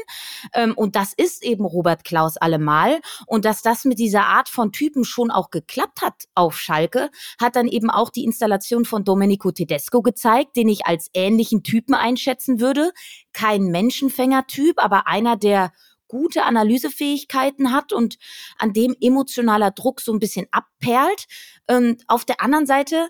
Ähm, 0.53 0.73
und 0.75 0.95
das 0.95 1.13
ist 1.15 1.43
eben 1.43 1.65
Robert 1.65 2.03
Klaus 2.03 2.37
allemal. 2.37 2.99
Und 3.25 3.45
dass 3.45 3.61
das 3.61 3.85
mit 3.85 3.99
dieser 3.99 4.25
Art 4.25 4.49
von 4.49 4.71
Typen 4.71 5.05
schon 5.05 5.31
auch 5.31 5.49
geklappt 5.49 6.01
hat 6.01 6.25
auf 6.35 6.59
Schalke, 6.59 7.09
hat 7.39 7.55
dann 7.55 7.67
eben 7.67 7.89
auch 7.89 8.09
die 8.09 8.25
Installation 8.25 8.85
von 8.85 9.03
Domenico 9.03 9.51
Tedesco 9.51 10.01
gezeigt, 10.01 10.55
den 10.57 10.67
ich 10.67 10.85
als 10.85 11.09
ähnlichen 11.13 11.63
Typen 11.63 11.93
einschätzen 11.95 12.59
würde. 12.59 12.91
Kein 13.31 13.67
Menschenfänger-Typ, 13.67 14.83
aber 14.83 15.07
einer, 15.07 15.37
der 15.37 15.71
gute 16.07 16.43
Analysefähigkeiten 16.43 17.71
hat 17.71 17.93
und 17.93 18.17
an 18.57 18.73
dem 18.73 18.95
emotionaler 19.01 19.71
Druck 19.71 20.01
so 20.01 20.13
ein 20.13 20.19
bisschen 20.19 20.47
abperlt. 20.51 21.25
Und 21.67 22.03
auf 22.07 22.25
der 22.25 22.41
anderen 22.41 22.65
Seite 22.65 23.09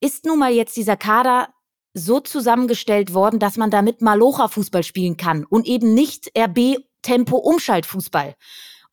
ist 0.00 0.24
nun 0.24 0.38
mal 0.38 0.52
jetzt 0.52 0.76
dieser 0.76 0.96
Kader 0.96 1.48
so 1.98 2.20
zusammengestellt 2.20 3.12
worden, 3.14 3.38
dass 3.38 3.56
man 3.56 3.70
damit 3.70 4.00
Malocha-Fußball 4.00 4.82
spielen 4.82 5.16
kann 5.16 5.44
und 5.44 5.66
eben 5.66 5.94
nicht 5.94 6.30
RB-Tempo-Umschaltfußball. 6.36 8.34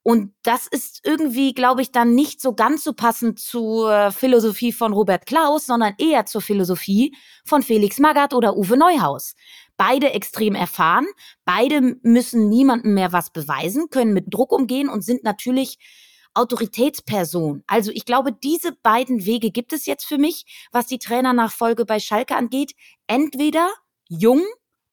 Und 0.08 0.34
das 0.44 0.68
ist 0.68 1.02
irgendwie, 1.04 1.56
glaube 1.56 1.82
ich, 1.82 1.92
dann 1.92 2.14
nicht 2.14 2.40
so 2.40 2.54
ganz 2.54 2.84
so 2.84 2.94
passend 2.94 3.40
zur 3.40 4.12
Philosophie 4.12 4.72
von 4.72 4.94
Robert 4.94 5.26
Klaus, 5.26 5.66
sondern 5.66 5.96
eher 5.98 6.28
zur 6.28 6.42
Philosophie 6.42 7.16
von 7.44 7.64
Felix 7.64 7.98
Magath 7.98 8.36
oder 8.36 8.56
Uwe 8.56 8.78
Neuhaus. 8.78 9.34
Beide 9.78 10.12
extrem 10.12 10.54
erfahren, 10.54 11.08
beide 11.44 11.98
müssen 12.04 12.50
niemandem 12.50 12.94
mehr 12.94 13.14
was 13.14 13.32
beweisen, 13.32 13.90
können 13.90 14.14
mit 14.14 14.32
Druck 14.32 14.52
umgehen 14.52 14.90
und 14.90 15.04
sind 15.04 15.24
natürlich 15.24 15.80
Autoritätsperson. 16.36 17.63
Also 17.68 17.92
ich 17.92 18.06
glaube, 18.06 18.32
diese 18.32 18.74
beiden 18.84 19.25
Wege 19.25 19.51
gibt 19.51 19.74
es 19.74 19.86
jetzt 19.86 20.06
für 20.06 20.18
mich, 20.18 20.46
was 20.72 20.88
die 20.88 21.00
Trainernachfolge 21.00 21.86
bei 21.86 22.00
Schalke 22.00 22.36
angeht. 22.36 22.74
Entweder 23.08 23.70
jung, 24.08 24.44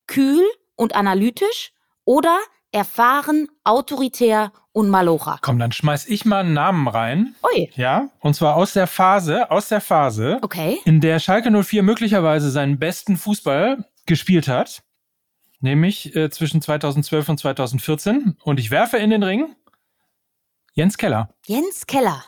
kühl 0.06 0.42
und 0.76 0.94
analytisch 0.94 1.72
oder 2.04 2.38
erfahren, 2.72 3.48
autoritär 3.64 4.52
und 4.72 4.88
Malocha. 4.88 5.38
Komm, 5.42 5.58
dann 5.58 5.72
schmeiß 5.72 6.06
ich 6.06 6.24
mal 6.24 6.40
einen 6.40 6.54
Namen 6.54 6.88
rein. 6.88 7.34
Ui. 7.44 7.70
Ja, 7.76 8.08
und 8.20 8.34
zwar 8.34 8.56
aus 8.56 8.72
der 8.72 8.86
Phase, 8.86 9.50
aus 9.50 9.68
der 9.68 9.80
Phase, 9.80 10.38
okay. 10.42 10.78
in 10.84 11.00
der 11.00 11.18
Schalke 11.18 11.50
04 11.50 11.82
möglicherweise 11.82 12.50
seinen 12.50 12.78
besten 12.78 13.16
Fußball 13.16 13.84
gespielt 14.06 14.48
hat, 14.48 14.82
nämlich 15.60 16.16
äh, 16.16 16.30
zwischen 16.30 16.62
2012 16.62 17.28
und 17.28 17.38
2014 17.38 18.36
und 18.42 18.58
ich 18.58 18.70
werfe 18.70 18.96
in 18.96 19.10
den 19.10 19.22
Ring 19.22 19.54
Jens 20.72 20.96
Keller. 20.96 21.28
Jens 21.46 21.86
Keller. 21.86 22.24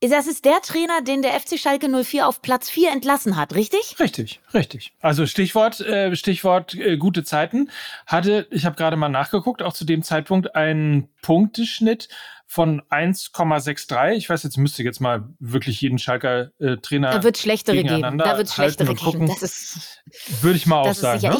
Das 0.00 0.28
ist 0.28 0.44
der 0.44 0.60
Trainer, 0.62 1.02
den 1.02 1.22
der 1.22 1.32
FC 1.32 1.58
Schalke 1.58 1.88
04 1.88 2.28
auf 2.28 2.40
Platz 2.40 2.70
4 2.70 2.92
entlassen 2.92 3.36
hat, 3.36 3.54
richtig? 3.54 3.96
Richtig, 3.98 4.40
richtig. 4.54 4.92
Also 5.00 5.26
Stichwort, 5.26 5.80
äh, 5.80 6.14
Stichwort 6.14 6.74
äh, 6.74 6.96
gute 6.96 7.24
Zeiten 7.24 7.70
hatte, 8.06 8.46
ich 8.52 8.64
habe 8.64 8.76
gerade 8.76 8.96
mal 8.96 9.08
nachgeguckt, 9.08 9.60
auch 9.60 9.72
zu 9.72 9.84
dem 9.84 10.02
Zeitpunkt 10.02 10.54
einen 10.54 11.08
Punkteschnitt 11.22 12.08
von 12.46 12.80
1,63. 12.82 14.12
Ich 14.12 14.30
weiß, 14.30 14.44
jetzt 14.44 14.56
müsste 14.56 14.84
jetzt 14.84 15.00
mal 15.00 15.28
wirklich 15.40 15.80
jeden 15.80 15.98
Schalker 15.98 16.52
äh, 16.60 16.76
Trainer. 16.76 17.10
Da 17.10 17.24
wird 17.24 17.36
schlechtere 17.36 17.82
geben. 17.82 18.18
Da 18.18 18.38
wird 18.38 18.50
schlechtere 18.50 18.94
geben. 18.94 19.26
Das 19.26 19.42
ist, 19.42 20.02
würde 20.42 20.58
ich 20.58 20.66
mal 20.66 20.82
auch 20.82 20.94
sagen. 20.94 21.22
Ne? 21.22 21.38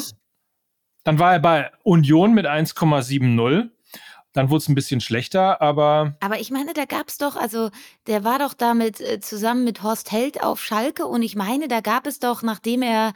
Dann 1.05 1.17
war 1.17 1.31
er 1.31 1.39
bei 1.39 1.71
Union 1.83 2.33
mit 2.33 2.45
1,70. 2.45 3.69
Dann 4.39 4.49
wurde 4.49 4.59
es 4.59 4.69
ein 4.69 4.75
bisschen 4.75 5.01
schlechter, 5.01 5.61
aber. 5.61 6.15
Aber 6.21 6.39
ich 6.39 6.49
meine, 6.49 6.71
da 6.71 6.85
gab 6.85 7.09
es 7.09 7.17
doch, 7.17 7.35
also 7.35 7.71
der 8.07 8.23
war 8.23 8.39
doch 8.39 8.53
damit 8.53 9.01
äh, 9.01 9.19
zusammen 9.19 9.65
mit 9.65 9.83
Horst 9.83 10.13
Held 10.13 10.41
auf 10.41 10.63
Schalke 10.63 11.05
und 11.07 11.23
ich 11.23 11.35
meine, 11.35 11.67
da 11.67 11.81
gab 11.81 12.07
es 12.07 12.19
doch, 12.19 12.41
nachdem 12.41 12.81
er 12.81 13.11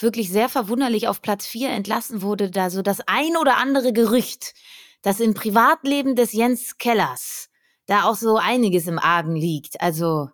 wirklich 0.00 0.30
sehr 0.32 0.48
verwunderlich 0.48 1.06
auf 1.06 1.22
Platz 1.22 1.46
4 1.46 1.70
entlassen 1.70 2.22
wurde, 2.22 2.50
da 2.50 2.70
so 2.70 2.82
das 2.82 2.98
ein 3.06 3.36
oder 3.40 3.58
andere 3.58 3.92
Gerücht, 3.92 4.54
dass 5.02 5.20
im 5.20 5.34
Privatleben 5.34 6.16
des 6.16 6.32
Jens 6.32 6.76
Kellers 6.76 7.50
da 7.86 8.02
auch 8.06 8.16
so 8.16 8.36
einiges 8.36 8.88
im 8.88 8.98
Argen 8.98 9.36
liegt. 9.36 9.80
Also 9.80 10.28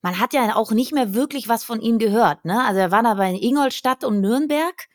man 0.00 0.18
hat 0.18 0.32
ja 0.32 0.56
auch 0.56 0.70
nicht 0.70 0.94
mehr 0.94 1.12
wirklich 1.12 1.46
was 1.46 1.62
von 1.62 1.82
ihm 1.82 1.98
gehört, 1.98 2.46
ne? 2.46 2.64
Also 2.64 2.80
er 2.80 2.90
war 2.90 3.02
da 3.02 3.12
bei 3.12 3.34
Ingolstadt 3.34 4.02
und 4.02 4.22
Nürnberg 4.22 4.88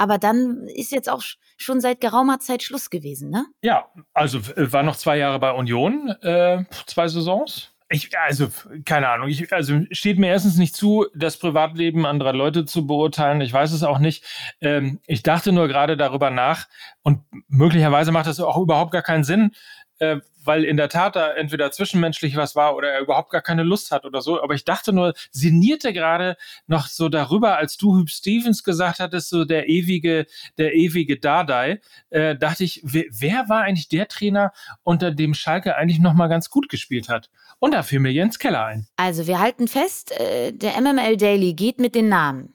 aber 0.00 0.16
dann 0.16 0.66
ist 0.74 0.92
jetzt 0.92 1.10
auch 1.10 1.22
schon 1.58 1.82
seit 1.82 2.00
geraumer 2.00 2.40
Zeit 2.40 2.62
Schluss 2.62 2.88
gewesen, 2.88 3.28
ne? 3.28 3.44
Ja, 3.62 3.84
also 4.14 4.38
äh, 4.56 4.72
war 4.72 4.82
noch 4.82 4.96
zwei 4.96 5.18
Jahre 5.18 5.38
bei 5.38 5.52
Union, 5.52 6.08
äh, 6.22 6.64
zwei 6.86 7.06
Saisons. 7.06 7.70
Ich, 7.90 8.16
also, 8.18 8.48
keine 8.86 9.10
Ahnung. 9.10 9.28
Ich, 9.28 9.52
also 9.52 9.80
steht 9.90 10.18
mir 10.18 10.28
erstens 10.28 10.56
nicht 10.56 10.74
zu, 10.74 11.06
das 11.14 11.36
Privatleben 11.36 12.06
anderer 12.06 12.32
Leute 12.32 12.64
zu 12.64 12.86
beurteilen. 12.86 13.42
Ich 13.42 13.52
weiß 13.52 13.72
es 13.72 13.82
auch 13.82 13.98
nicht. 13.98 14.24
Ähm, 14.62 15.00
ich 15.06 15.22
dachte 15.22 15.52
nur 15.52 15.68
gerade 15.68 15.98
darüber 15.98 16.30
nach 16.30 16.68
und 17.02 17.20
möglicherweise 17.48 18.10
macht 18.10 18.26
das 18.26 18.40
auch 18.40 18.56
überhaupt 18.56 18.92
gar 18.92 19.02
keinen 19.02 19.24
Sinn, 19.24 19.52
äh, 20.00 20.20
weil 20.44 20.64
in 20.64 20.76
der 20.76 20.88
Tat 20.88 21.16
da 21.16 21.32
entweder 21.32 21.70
zwischenmenschlich 21.70 22.36
was 22.36 22.56
war 22.56 22.74
oder 22.74 22.88
er 22.88 23.00
überhaupt 23.00 23.30
gar 23.30 23.42
keine 23.42 23.62
Lust 23.62 23.90
hat 23.90 24.04
oder 24.04 24.22
so. 24.22 24.42
Aber 24.42 24.54
ich 24.54 24.64
dachte 24.64 24.92
nur, 24.92 25.14
sinnierte 25.30 25.92
gerade 25.92 26.36
noch 26.66 26.86
so 26.86 27.08
darüber, 27.08 27.56
als 27.56 27.76
du 27.76 27.96
Hüb 27.96 28.10
Stevens 28.10 28.64
gesagt 28.64 29.00
hattest, 29.00 29.28
so 29.28 29.44
der 29.44 29.68
ewige, 29.68 30.26
der 30.58 30.74
ewige 30.74 31.18
Dardai, 31.18 31.80
äh, 32.08 32.36
dachte 32.36 32.64
ich, 32.64 32.80
wer, 32.82 33.04
wer, 33.10 33.48
war 33.48 33.62
eigentlich 33.62 33.88
der 33.88 34.08
Trainer, 34.08 34.52
unter 34.82 35.10
dem 35.10 35.34
Schalke 35.34 35.76
eigentlich 35.76 36.00
noch 36.00 36.14
mal 36.14 36.28
ganz 36.28 36.50
gut 36.50 36.68
gespielt 36.68 37.08
hat? 37.08 37.30
Und 37.58 37.72
da 37.72 37.82
fiel 37.82 38.00
mir 38.00 38.12
Jens 38.12 38.38
Keller 38.38 38.64
ein. 38.64 38.86
Also 38.96 39.26
wir 39.26 39.38
halten 39.38 39.68
fest, 39.68 40.18
äh, 40.18 40.52
der 40.52 40.80
MML 40.80 41.16
Daily 41.16 41.52
geht 41.54 41.78
mit 41.78 41.94
den 41.94 42.08
Namen 42.08 42.54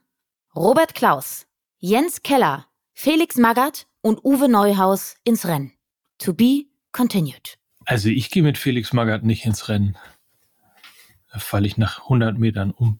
Robert 0.56 0.96
Klaus, 0.96 1.46
Jens 1.78 2.24
Keller, 2.24 2.66
Felix 2.94 3.36
Magath 3.36 3.88
und 4.02 4.24
Uwe 4.24 4.48
Neuhaus 4.50 5.18
ins 5.24 5.48
Rennen. 5.48 5.74
To 6.18 6.34
be 6.34 6.68
continued. 6.96 7.58
Also 7.86 8.10
ich 8.10 8.32
gehe 8.32 8.42
mit 8.42 8.58
Felix 8.58 8.94
Magath 8.94 9.24
nicht 9.24 9.46
ins 9.46 9.68
Rennen. 9.70 9.98
Da 11.32 11.40
falle 11.40 11.68
ich 11.68 11.78
nach 11.78 12.04
100 12.04 12.38
Metern 12.38 12.72
um. 12.72 13.00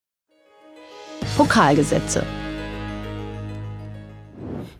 Pokalgesetze. 1.37 2.25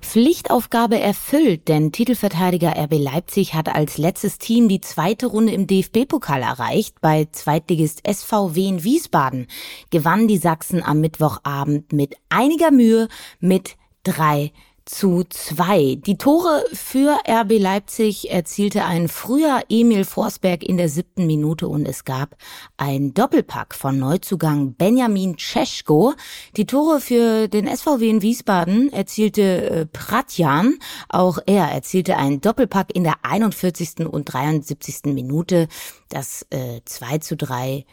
Pflichtaufgabe 0.02 1.00
erfüllt, 1.00 1.70
denn 1.70 1.94
Titelverteidiger 1.94 2.76
RB 2.78 2.96
Leipzig 3.00 3.54
hat 3.54 3.74
als 3.74 3.98
letztes 3.98 4.40
Team 4.40 4.68
die 4.68 4.82
zweite 4.82 5.28
Runde 5.28 5.54
im 5.54 5.68
DFB-Pokal 5.68 6.42
erreicht. 6.42 7.00
Bei 7.00 7.30
Zweitligist 7.32 8.02
SVW 8.06 8.68
in 8.68 8.84
Wiesbaden 8.84 9.48
gewannen 9.90 10.28
die 10.28 10.38
Sachsen 10.38 10.84
am 10.84 11.00
Mittwochabend 11.00 11.94
mit 11.94 12.16
einiger 12.28 12.72
Mühe 12.72 13.08
mit 13.40 13.78
drei 14.04 14.52
zu 14.92 15.24
zwei. 15.30 15.96
Die 15.96 16.18
Tore 16.18 16.66
für 16.74 17.18
RB 17.28 17.60
Leipzig 17.60 18.30
erzielte 18.30 18.84
ein 18.84 19.08
früher 19.08 19.62
Emil 19.70 20.04
Forsberg 20.04 20.64
in 20.64 20.76
der 20.76 20.90
siebten 20.90 21.26
Minute 21.28 21.70
und 21.70 21.88
es 21.88 22.04
gab 22.04 22.36
ein 22.76 23.14
Doppelpack 23.14 23.74
von 23.74 23.98
Neuzugang 23.98 24.74
Benjamin 24.74 25.38
Ceschko. 25.38 26.14
Die 26.58 26.66
Tore 26.66 27.00
für 27.00 27.48
den 27.48 27.74
SVW 27.74 28.10
in 28.10 28.22
Wiesbaden 28.22 28.92
erzielte 28.92 29.42
äh, 29.42 29.86
Pratjan. 29.86 30.78
Auch 31.08 31.40
er 31.46 31.72
erzielte 31.72 32.18
ein 32.18 32.42
Doppelpack 32.42 32.94
in 32.94 33.06
der 33.06 33.16
41. 33.24 34.06
und 34.06 34.26
73. 34.26 35.14
Minute. 35.14 35.70
Das 36.10 36.46
äh, 36.50 36.82
2 36.84 37.20
zu 37.20 37.38
3 37.38 37.86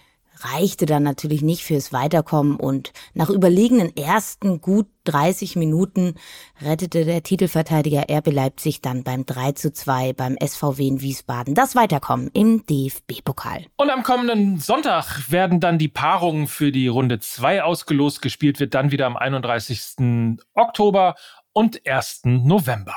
reichte 0.44 0.86
dann 0.86 1.02
natürlich 1.02 1.42
nicht 1.42 1.62
fürs 1.62 1.92
Weiterkommen 1.92 2.56
und 2.56 2.92
nach 3.14 3.30
überlegenen 3.30 3.96
ersten 3.96 4.60
gut 4.60 4.86
30 5.04 5.56
Minuten 5.56 6.14
rettete 6.60 7.04
der 7.04 7.22
Titelverteidiger 7.22 8.04
RB 8.10 8.32
Leipzig 8.32 8.82
dann 8.82 9.04
beim 9.04 9.24
3 9.24 9.52
zu 9.52 9.72
2 9.72 10.12
beim 10.12 10.36
SVW 10.42 10.86
in 10.86 11.00
Wiesbaden 11.00 11.54
das 11.54 11.74
Weiterkommen 11.74 12.30
im 12.34 12.64
DFB-Pokal. 12.66 13.66
Und 13.76 13.90
am 13.90 14.02
kommenden 14.02 14.58
Sonntag 14.58 15.30
werden 15.30 15.60
dann 15.60 15.78
die 15.78 15.88
Paarungen 15.88 16.46
für 16.46 16.72
die 16.72 16.88
Runde 16.88 17.20
2 17.20 17.62
ausgelost. 17.62 18.20
Gespielt 18.22 18.60
wird 18.60 18.74
dann 18.74 18.90
wieder 18.90 19.06
am 19.06 19.16
31. 19.16 20.38
Oktober 20.54 21.14
und 21.52 21.86
1. 21.86 22.22
November. 22.24 22.94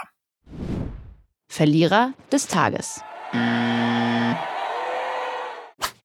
Verlierer 1.47 2.13
des 2.31 2.47
Tages. 2.47 3.01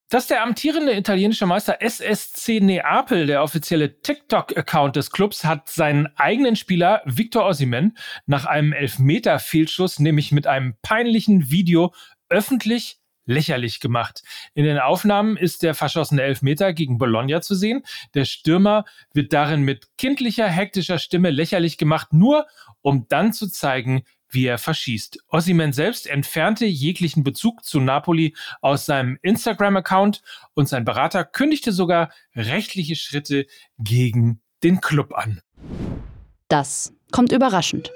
Dass 0.09 0.29
der 0.29 0.45
amtierende 0.45 0.97
italienische 0.97 1.47
Meister 1.47 1.83
SSC 1.83 2.61
Neapel, 2.61 3.27
der 3.27 3.43
offizielle 3.43 4.01
TikTok-Account 4.03 4.95
des 4.95 5.11
Clubs, 5.11 5.45
hat 5.45 5.69
seinen 5.69 6.07
eigenen 6.17 6.55
Spieler 6.55 7.03
Victor 7.07 7.45
Osimhen 7.45 7.99
nach 8.25 8.47
einem 8.47 8.73
Elfmeter-Fehlschuss, 8.73 9.99
nämlich 9.99 10.31
mit 10.31 10.47
einem 10.47 10.77
peinlichen 10.81 11.51
Video, 11.51 11.93
öffentlich 12.29 13.01
lächerlich 13.25 13.81
gemacht. 13.81 14.23
In 14.55 14.65
den 14.65 14.79
Aufnahmen 14.79 15.37
ist 15.37 15.65
der 15.65 15.75
verschossene 15.75 16.23
Elfmeter 16.23 16.73
gegen 16.73 16.99
Bologna 16.99 17.41
zu 17.41 17.57
sehen. 17.57 17.83
Der 18.15 18.27
Stürmer 18.27 18.85
wird 19.13 19.33
darin 19.33 19.63
mit 19.63 19.89
kindlicher, 19.99 20.49
hektischer 20.49 21.01
Stimme 21.01 21.31
lächerlich 21.31 21.79
gemacht, 21.79 22.13
nur 22.13 22.47
um 22.81 23.07
dann 23.09 23.33
zu 23.33 23.49
zeigen, 23.49 24.05
wie 24.28 24.47
er 24.47 24.59
verschießt. 24.59 25.18
Ossiman 25.28 25.73
selbst 25.73 26.06
entfernte 26.06 26.66
jeglichen 26.66 27.25
Bezug 27.25 27.64
zu 27.64 27.80
Napoli 27.80 28.35
aus 28.61 28.87
seinem 28.87 29.18
Instagram-Account 29.23 30.23
und 30.54 30.68
sein 30.68 30.85
Berater 30.85 31.25
kündigte 31.25 31.73
sogar 31.73 32.11
rechtliche 32.35 32.97
Schritte 32.97 33.47
gegen 33.78 34.40
den 34.62 34.80
Club 34.80 35.14
an. 35.14 35.40
Das 36.49 36.92
kommt 37.12 37.33
überraschend. 37.33 37.90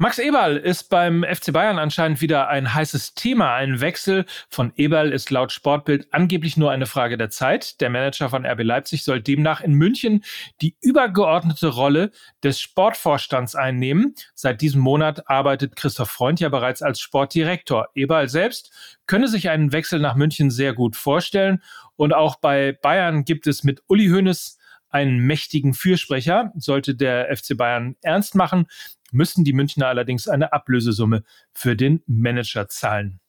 Max 0.00 0.20
Eberl 0.20 0.56
ist 0.56 0.90
beim 0.90 1.24
FC 1.24 1.52
Bayern 1.52 1.80
anscheinend 1.80 2.20
wieder 2.20 2.46
ein 2.46 2.72
heißes 2.72 3.14
Thema. 3.14 3.56
Ein 3.56 3.80
Wechsel 3.80 4.26
von 4.48 4.72
Eberl 4.76 5.12
ist 5.12 5.28
laut 5.30 5.50
Sportbild 5.50 6.06
angeblich 6.12 6.56
nur 6.56 6.70
eine 6.70 6.86
Frage 6.86 7.18
der 7.18 7.30
Zeit. 7.30 7.80
Der 7.80 7.90
Manager 7.90 8.30
von 8.30 8.46
RB 8.46 8.62
Leipzig 8.62 9.02
soll 9.02 9.20
demnach 9.20 9.60
in 9.60 9.72
München 9.72 10.22
die 10.62 10.76
übergeordnete 10.80 11.66
Rolle 11.66 12.12
des 12.44 12.60
Sportvorstands 12.60 13.56
einnehmen. 13.56 14.14
Seit 14.36 14.60
diesem 14.60 14.82
Monat 14.82 15.28
arbeitet 15.28 15.74
Christoph 15.74 16.10
Freund 16.10 16.38
ja 16.38 16.48
bereits 16.48 16.80
als 16.80 17.00
Sportdirektor. 17.00 17.88
Eberl 17.96 18.28
selbst 18.28 18.70
könne 19.06 19.26
sich 19.26 19.48
einen 19.48 19.72
Wechsel 19.72 19.98
nach 19.98 20.14
München 20.14 20.52
sehr 20.52 20.74
gut 20.74 20.94
vorstellen. 20.94 21.60
Und 21.96 22.14
auch 22.14 22.36
bei 22.36 22.70
Bayern 22.70 23.24
gibt 23.24 23.48
es 23.48 23.64
mit 23.64 23.82
Uli 23.88 24.06
Hoeneß 24.06 24.58
einen 24.90 25.18
mächtigen 25.18 25.74
Fürsprecher. 25.74 26.52
Sollte 26.56 26.94
der 26.94 27.34
FC 27.36 27.56
Bayern 27.56 27.96
ernst 28.02 28.34
machen, 28.34 28.66
müssen 29.12 29.44
die 29.44 29.52
Münchner 29.52 29.88
allerdings 29.88 30.28
eine 30.28 30.52
Ablösesumme 30.52 31.24
für 31.52 31.76
den 31.76 32.02
Manager 32.06 32.68
zahlen. 32.68 33.20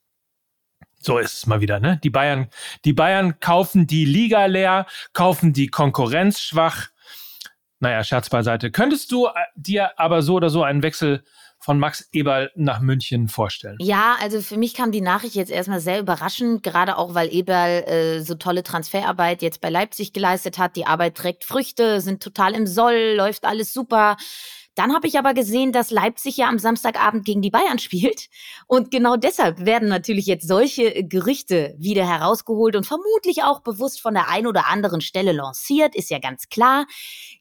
So 1.02 1.18
ist 1.18 1.34
es 1.34 1.46
mal 1.46 1.62
wieder, 1.62 1.80
ne? 1.80 2.00
Die 2.04 2.10
Bayern, 2.10 2.50
die 2.84 2.94
Bayern 2.94 3.40
kaufen 3.40 3.88
die 3.88 4.06
Liga 4.06 4.46
leer, 4.46 4.86
kaufen 5.14 5.54
die 5.54 5.68
Konkurrenz 5.68 6.42
schwach. 6.42 6.90
Naja, 7.80 8.04
Scherz 8.04 8.30
beiseite. 8.30 8.72
Könntest 8.72 9.12
du 9.12 9.28
äh, 9.28 9.32
dir 9.56 9.98
aber 9.98 10.22
so 10.22 10.36
oder 10.36 10.50
so 10.50 10.64
einen 10.64 10.84
Wechsel 10.84 11.24
von 11.60 11.78
Max 11.78 12.08
Eberl 12.14 12.52
nach 12.56 12.80
München 12.80 13.28
vorstellen. 13.28 13.78
Ja, 13.82 14.16
also 14.22 14.42
für 14.42 14.58
mich 14.58 14.74
kam 14.74 14.92
die 14.92 15.02
Nachricht 15.02 15.36
jetzt 15.36 15.52
erstmal 15.52 15.82
sehr 15.82 16.00
überraschend, 16.00 16.64
gerade 16.64 16.98
auch, 16.98 17.14
weil 17.14 17.34
Eberl 17.34 17.84
äh, 17.84 18.22
so 18.22 18.36
tolle 18.36 18.64
Transferarbeit 18.64 19.42
jetzt 19.42 19.60
bei 19.60 19.70
Leipzig 19.70 20.14
geleistet 20.14 20.58
hat. 20.58 20.78
Die 20.78 20.86
Arbeit 20.86 21.16
trägt 21.16 21.44
Früchte, 21.44 22.00
sind 22.00 22.24
total 22.24 22.54
im 22.54 22.66
Soll, 22.66 23.16
läuft 23.18 23.44
alles 23.44 23.74
super. 23.74 24.16
Dann 24.80 24.96
habe 24.96 25.08
ich 25.08 25.20
aber 25.20 25.34
gesehen, 25.34 25.74
dass 25.74 25.92
Leipzig 25.92 26.38
ja 26.38 26.48
am 26.48 26.58
Samstagabend 26.58 27.26
gegen 27.26 27.42
die 27.42 27.50
Bayern 27.50 27.80
spielt. 27.80 28.30
Und 28.66 28.92
genau 28.92 29.18
deshalb 29.18 29.66
werden 29.66 29.90
natürlich 29.90 30.26
jetzt 30.26 30.48
solche 30.48 31.04
Gerüchte 31.04 31.76
wieder 31.78 32.08
herausgeholt 32.08 32.78
und 32.78 32.88
vermutlich 32.88 33.44
auch 33.44 33.60
bewusst 33.60 34.00
von 34.00 34.14
der 34.14 34.30
einen 34.30 34.48
oder 34.48 34.68
anderen 34.68 35.02
Stelle 35.02 35.34
lanciert, 35.34 35.96
ist 35.96 36.10
ja 36.10 36.20
ganz 36.20 36.48
klar. 36.48 36.86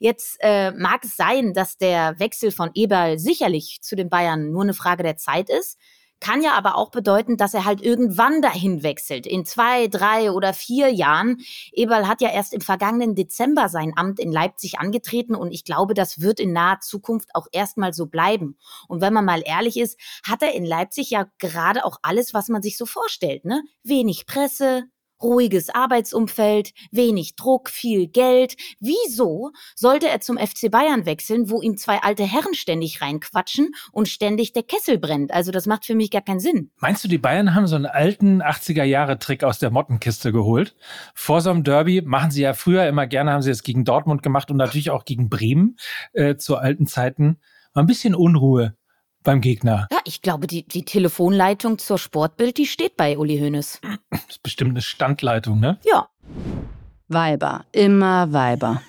Jetzt 0.01 0.39
äh, 0.41 0.73
mag 0.73 1.05
es 1.05 1.15
sein, 1.15 1.55
dass 1.55 1.77
der 1.77 2.19
Wechsel 2.19 2.51
von 2.51 2.71
Eberl 2.75 3.21
sicherlich 3.21 3.79
zu 3.83 3.95
den 3.95 4.11
Bayern 4.11 4.51
nur 4.51 4.63
eine 4.63 4.75
Frage 4.75 5.05
der 5.05 5.17
Zeit 5.17 5.49
ist. 5.49 5.79
Kann 6.21 6.43
ja 6.43 6.53
aber 6.53 6.77
auch 6.77 6.91
bedeuten, 6.91 7.37
dass 7.37 7.55
er 7.55 7.65
halt 7.65 7.81
irgendwann 7.81 8.43
dahin 8.43 8.83
wechselt. 8.83 9.27
In 9.27 9.45
zwei, 9.45 9.87
drei 9.87 10.33
oder 10.33 10.53
vier 10.53 10.93
Jahren. 10.93 11.39
Eberl 11.73 12.09
hat 12.09 12.21
ja 12.21 12.31
erst 12.31 12.53
im 12.53 12.61
vergangenen 12.61 13.15
Dezember 13.15 13.69
sein 13.69 13.93
Amt 13.97 14.19
in 14.19 14.33
Leipzig 14.33 14.79
angetreten 14.79 15.35
und 15.35 15.53
ich 15.53 15.65
glaube, 15.65 15.95
das 15.95 16.21
wird 16.21 16.41
in 16.41 16.53
naher 16.53 16.81
Zukunft 16.81 17.31
auch 17.35 17.47
erstmal 17.53 17.93
so 17.93 18.07
bleiben. 18.07 18.57
Und 18.89 19.01
wenn 19.01 19.13
man 19.13 19.25
mal 19.25 19.43
ehrlich 19.45 19.79
ist, 19.79 19.99
hat 20.27 20.43
er 20.43 20.55
in 20.55 20.65
Leipzig 20.65 21.11
ja 21.11 21.27
gerade 21.39 21.85
auch 21.85 21.99
alles, 22.03 22.35
was 22.35 22.49
man 22.49 22.63
sich 22.63 22.77
so 22.77 22.87
vorstellt, 22.87 23.45
ne? 23.45 23.63
Wenig 23.83 24.27
Presse, 24.27 24.85
ruhiges 25.23 25.71
Arbeitsumfeld, 25.71 26.73
wenig 26.91 27.37
Druck, 27.37 27.69
viel 27.71 28.09
Geld. 28.09 28.57
Wieso 28.81 29.51
sollte 29.75 30.09
er 30.09 30.21
zum 30.21 30.39
FC 30.39 30.71
Bayern 30.71 31.07
wechseln, 31.07 31.51
wo 31.51 31.61
ihm 31.61 31.77
zwei 31.77 31.99
alte 32.03 32.25
Herren 32.25 32.55
ständig 32.55 33.03
reinquatschen 33.03 33.71
und 33.93 34.09
ständig 34.09 34.53
der 34.53 34.63
Kessel 34.63 34.99
brennt? 34.99 35.33
Also 35.33 35.51
das 35.51 35.67
macht 35.67 35.85
für 35.85 35.95
mich 35.95 36.11
gar 36.11 36.23
keinen 36.23 36.41
Sinn. 36.41 36.71
Meinst 36.79 37.05
du, 37.05 37.09
die 37.09 37.19
Bayern 37.19 37.55
haben 37.55 37.67
so 37.67 37.77
einen 37.77 37.87
alten 37.87 38.43
80er-Jahre-Trick 38.43 39.45
aus 39.45 39.59
der 39.59 39.71
Mottenkiste 39.71 40.33
geholt? 40.33 40.77
Vor 41.15 41.41
so 41.41 41.51
einem 41.51 41.65
Derby 41.65 42.03
machen 42.03 42.31
sie 42.31 42.43
ja 42.43 42.55
früher 42.55 42.87
immer 42.87 43.07
gerne, 43.07 43.33
haben 43.33 43.43
sie 43.43 43.51
es 43.51 43.63
gegen 43.63 43.85
Dortmund 43.85 44.23
gemacht 44.23 44.51
und 44.51 44.57
natürlich 44.57 44.91
auch 44.91 45.05
gegen 45.05 45.29
Bremen 45.29 45.77
äh, 46.13 46.37
zu 46.37 46.57
alten 46.57 46.87
Zeiten. 46.87 47.39
Mal 47.75 47.83
ein 47.83 47.87
bisschen 47.87 48.15
Unruhe 48.15 48.78
beim 49.29 49.43
Gegner. 49.43 49.87
Ja, 49.93 49.99
ich 50.05 50.23
glaube, 50.23 50.47
die, 50.47 50.67
die 50.67 50.87
Telefonleitung 50.87 51.77
zur 51.77 51.99
Sportbild, 51.99 52.57
die 52.57 52.65
steht 52.65 52.97
bei 52.97 53.19
Uli 53.19 53.39
Hoeneß. 53.39 53.83
Das 54.11 54.25
ist 54.27 54.43
bestimmt 54.43 54.71
eine 54.71 54.81
Standleitung, 54.81 55.61
ne? 55.61 55.79
Ja. 55.85 56.09
Weiber, 57.09 57.67
immer 57.73 58.33
Weiber. 58.33 58.81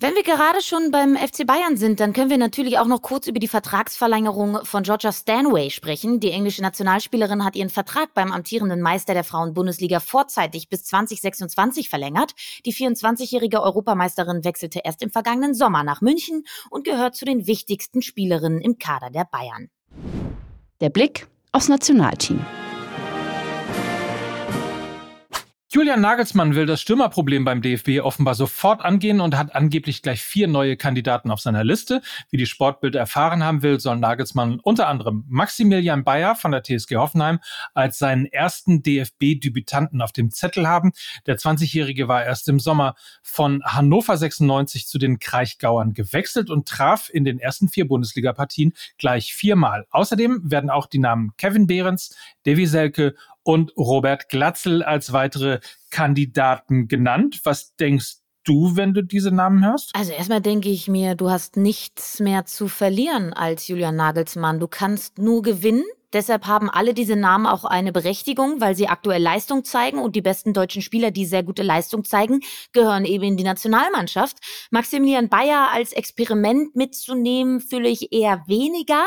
Wenn 0.00 0.14
wir 0.14 0.22
gerade 0.22 0.62
schon 0.62 0.92
beim 0.92 1.16
FC 1.16 1.44
Bayern 1.44 1.76
sind, 1.76 1.98
dann 1.98 2.12
können 2.12 2.30
wir 2.30 2.38
natürlich 2.38 2.78
auch 2.78 2.86
noch 2.86 3.02
kurz 3.02 3.26
über 3.26 3.40
die 3.40 3.48
Vertragsverlängerung 3.48 4.64
von 4.64 4.84
Georgia 4.84 5.10
Stanway 5.10 5.70
sprechen. 5.70 6.20
Die 6.20 6.30
englische 6.30 6.62
Nationalspielerin 6.62 7.44
hat 7.44 7.56
ihren 7.56 7.68
Vertrag 7.68 8.14
beim 8.14 8.30
amtierenden 8.30 8.80
Meister 8.80 9.12
der 9.12 9.24
Frauen-Bundesliga 9.24 9.98
vorzeitig 9.98 10.68
bis 10.68 10.84
2026 10.84 11.88
verlängert. 11.88 12.34
Die 12.64 12.72
24-jährige 12.72 13.60
Europameisterin 13.60 14.44
wechselte 14.44 14.82
erst 14.84 15.02
im 15.02 15.10
vergangenen 15.10 15.54
Sommer 15.54 15.82
nach 15.82 16.00
München 16.00 16.44
und 16.70 16.84
gehört 16.84 17.16
zu 17.16 17.24
den 17.24 17.48
wichtigsten 17.48 18.00
Spielerinnen 18.00 18.60
im 18.60 18.78
Kader 18.78 19.10
der 19.10 19.24
Bayern. 19.24 19.68
Der 20.80 20.90
Blick 20.90 21.26
aufs 21.50 21.68
Nationalteam. 21.68 22.46
Julian 25.70 26.00
Nagelsmann 26.00 26.54
will 26.54 26.64
das 26.64 26.80
Stürmerproblem 26.80 27.44
beim 27.44 27.60
DFB 27.60 28.00
offenbar 28.00 28.34
sofort 28.34 28.80
angehen 28.80 29.20
und 29.20 29.36
hat 29.36 29.54
angeblich 29.54 30.00
gleich 30.00 30.22
vier 30.22 30.48
neue 30.48 30.78
Kandidaten 30.78 31.30
auf 31.30 31.40
seiner 31.40 31.62
Liste. 31.62 32.00
Wie 32.30 32.38
die 32.38 32.46
Sportbild 32.46 32.94
erfahren 32.94 33.44
haben 33.44 33.60
will, 33.60 33.78
soll 33.78 33.98
Nagelsmann 33.98 34.60
unter 34.60 34.88
anderem 34.88 35.26
Maximilian 35.28 36.04
Bayer 36.04 36.36
von 36.36 36.52
der 36.52 36.62
TSG 36.62 36.96
Hoffenheim 36.96 37.40
als 37.74 37.98
seinen 37.98 38.24
ersten 38.24 38.82
DFB-Debütanten 38.82 40.00
auf 40.00 40.12
dem 40.12 40.30
Zettel 40.30 40.66
haben. 40.66 40.92
Der 41.26 41.36
20-Jährige 41.36 42.08
war 42.08 42.24
erst 42.24 42.48
im 42.48 42.60
Sommer 42.60 42.94
von 43.22 43.62
Hannover 43.62 44.16
96 44.16 44.86
zu 44.86 44.96
den 44.96 45.18
Kraichgauern 45.18 45.92
gewechselt 45.92 46.48
und 46.48 46.66
traf 46.66 47.10
in 47.12 47.24
den 47.24 47.38
ersten 47.38 47.68
vier 47.68 47.86
Bundesliga-Partien 47.86 48.72
gleich 48.96 49.34
viermal. 49.34 49.84
Außerdem 49.90 50.50
werden 50.50 50.70
auch 50.70 50.86
die 50.86 50.98
Namen 50.98 51.34
Kevin 51.36 51.66
Behrens, 51.66 52.16
Davy 52.46 52.64
Selke 52.64 53.16
und 53.48 53.74
Robert 53.78 54.28
Glatzel 54.28 54.82
als 54.82 55.14
weitere 55.14 55.60
Kandidaten 55.88 56.86
genannt. 56.86 57.40
Was 57.44 57.74
denkst 57.76 58.16
du, 58.44 58.76
wenn 58.76 58.92
du 58.92 59.02
diese 59.02 59.30
Namen 59.30 59.64
hörst? 59.64 59.90
Also 59.94 60.12
erstmal 60.12 60.42
denke 60.42 60.68
ich 60.68 60.86
mir, 60.86 61.14
du 61.14 61.30
hast 61.30 61.56
nichts 61.56 62.20
mehr 62.20 62.44
zu 62.44 62.68
verlieren 62.68 63.32
als 63.32 63.66
Julian 63.66 63.96
Nagelsmann. 63.96 64.60
Du 64.60 64.68
kannst 64.68 65.16
nur 65.16 65.40
gewinnen. 65.40 65.84
Deshalb 66.12 66.46
haben 66.46 66.68
alle 66.68 66.92
diese 66.92 67.16
Namen 67.16 67.46
auch 67.46 67.64
eine 67.64 67.90
Berechtigung, 67.90 68.60
weil 68.60 68.74
sie 68.74 68.88
aktuell 68.88 69.22
Leistung 69.22 69.64
zeigen 69.64 69.98
und 69.98 70.14
die 70.14 70.22
besten 70.22 70.52
deutschen 70.52 70.82
Spieler, 70.82 71.10
die 71.10 71.24
sehr 71.24 71.42
gute 71.42 71.62
Leistung 71.62 72.04
zeigen, 72.04 72.40
gehören 72.72 73.06
eben 73.06 73.24
in 73.24 73.36
die 73.38 73.44
Nationalmannschaft. 73.44 74.38
Maximilian 74.70 75.30
Bayer 75.30 75.70
als 75.72 75.92
Experiment 75.92 76.76
mitzunehmen, 76.76 77.60
fühle 77.60 77.88
ich 77.88 78.12
eher 78.12 78.42
weniger 78.46 79.04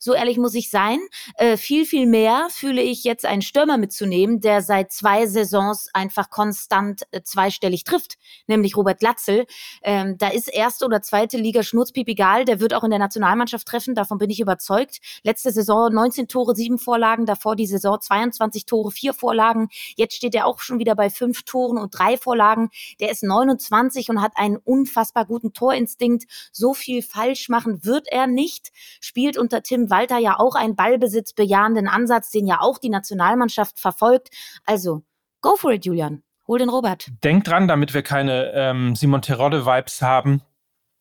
so 0.00 0.14
ehrlich 0.14 0.38
muss 0.38 0.54
ich 0.54 0.70
sein. 0.70 0.98
Äh, 1.36 1.58
viel, 1.58 1.84
viel 1.84 2.06
mehr 2.06 2.48
fühle 2.50 2.80
ich 2.80 3.04
jetzt 3.04 3.26
einen 3.26 3.42
Stürmer 3.42 3.76
mitzunehmen, 3.76 4.40
der 4.40 4.62
seit 4.62 4.92
zwei 4.92 5.26
Saisons 5.26 5.90
einfach 5.92 6.30
konstant 6.30 7.02
äh, 7.10 7.20
zweistellig 7.22 7.84
trifft, 7.84 8.16
nämlich 8.46 8.76
Robert 8.76 9.02
Latzel. 9.02 9.46
Ähm, 9.82 10.16
da 10.16 10.28
ist 10.28 10.48
erste 10.48 10.86
oder 10.86 11.02
zweite 11.02 11.36
Liga 11.36 11.62
Schnurzpiep 11.62 12.08
egal, 12.08 12.46
der 12.46 12.60
wird 12.60 12.72
auch 12.72 12.82
in 12.82 12.90
der 12.90 12.98
Nationalmannschaft 12.98 13.68
treffen, 13.68 13.94
davon 13.94 14.16
bin 14.16 14.30
ich 14.30 14.40
überzeugt. 14.40 15.00
Letzte 15.22 15.52
Saison 15.52 15.92
19 15.92 16.28
Tore, 16.28 16.56
sieben 16.56 16.78
Vorlagen, 16.78 17.26
davor 17.26 17.54
die 17.54 17.66
Saison 17.66 18.00
22 18.00 18.64
Tore, 18.64 18.90
vier 18.90 19.12
Vorlagen. 19.12 19.68
Jetzt 19.96 20.14
steht 20.14 20.34
er 20.34 20.46
auch 20.46 20.60
schon 20.60 20.78
wieder 20.78 20.94
bei 20.94 21.10
fünf 21.10 21.42
Toren 21.42 21.76
und 21.76 21.90
drei 21.90 22.16
Vorlagen. 22.16 22.70
Der 23.00 23.10
ist 23.10 23.22
29 23.22 24.08
und 24.08 24.22
hat 24.22 24.32
einen 24.36 24.56
unfassbar 24.56 25.26
guten 25.26 25.52
Torinstinkt. 25.52 26.24
So 26.52 26.72
viel 26.72 27.02
falsch 27.02 27.50
machen 27.50 27.84
wird 27.84 28.08
er 28.10 28.26
nicht. 28.26 28.70
Spielt 29.00 29.36
unter 29.36 29.62
Tim 29.62 29.89
Walter 29.90 30.18
ja 30.18 30.38
auch 30.38 30.54
einen 30.54 30.76
ballbesitzbejahenden 30.76 31.88
Ansatz, 31.88 32.30
den 32.30 32.46
ja 32.46 32.60
auch 32.60 32.78
die 32.78 32.88
Nationalmannschaft 32.88 33.78
verfolgt. 33.78 34.30
Also, 34.64 35.02
go 35.40 35.56
for 35.56 35.72
it, 35.72 35.84
Julian. 35.84 36.22
Hol 36.46 36.58
den 36.58 36.68
Robert. 36.68 37.08
Denk 37.22 37.44
dran, 37.44 37.68
damit 37.68 37.94
wir 37.94 38.02
keine 38.02 38.52
ähm, 38.54 38.96
Simon 38.96 39.22
Terodde-Vibes 39.22 40.02
haben. 40.02 40.42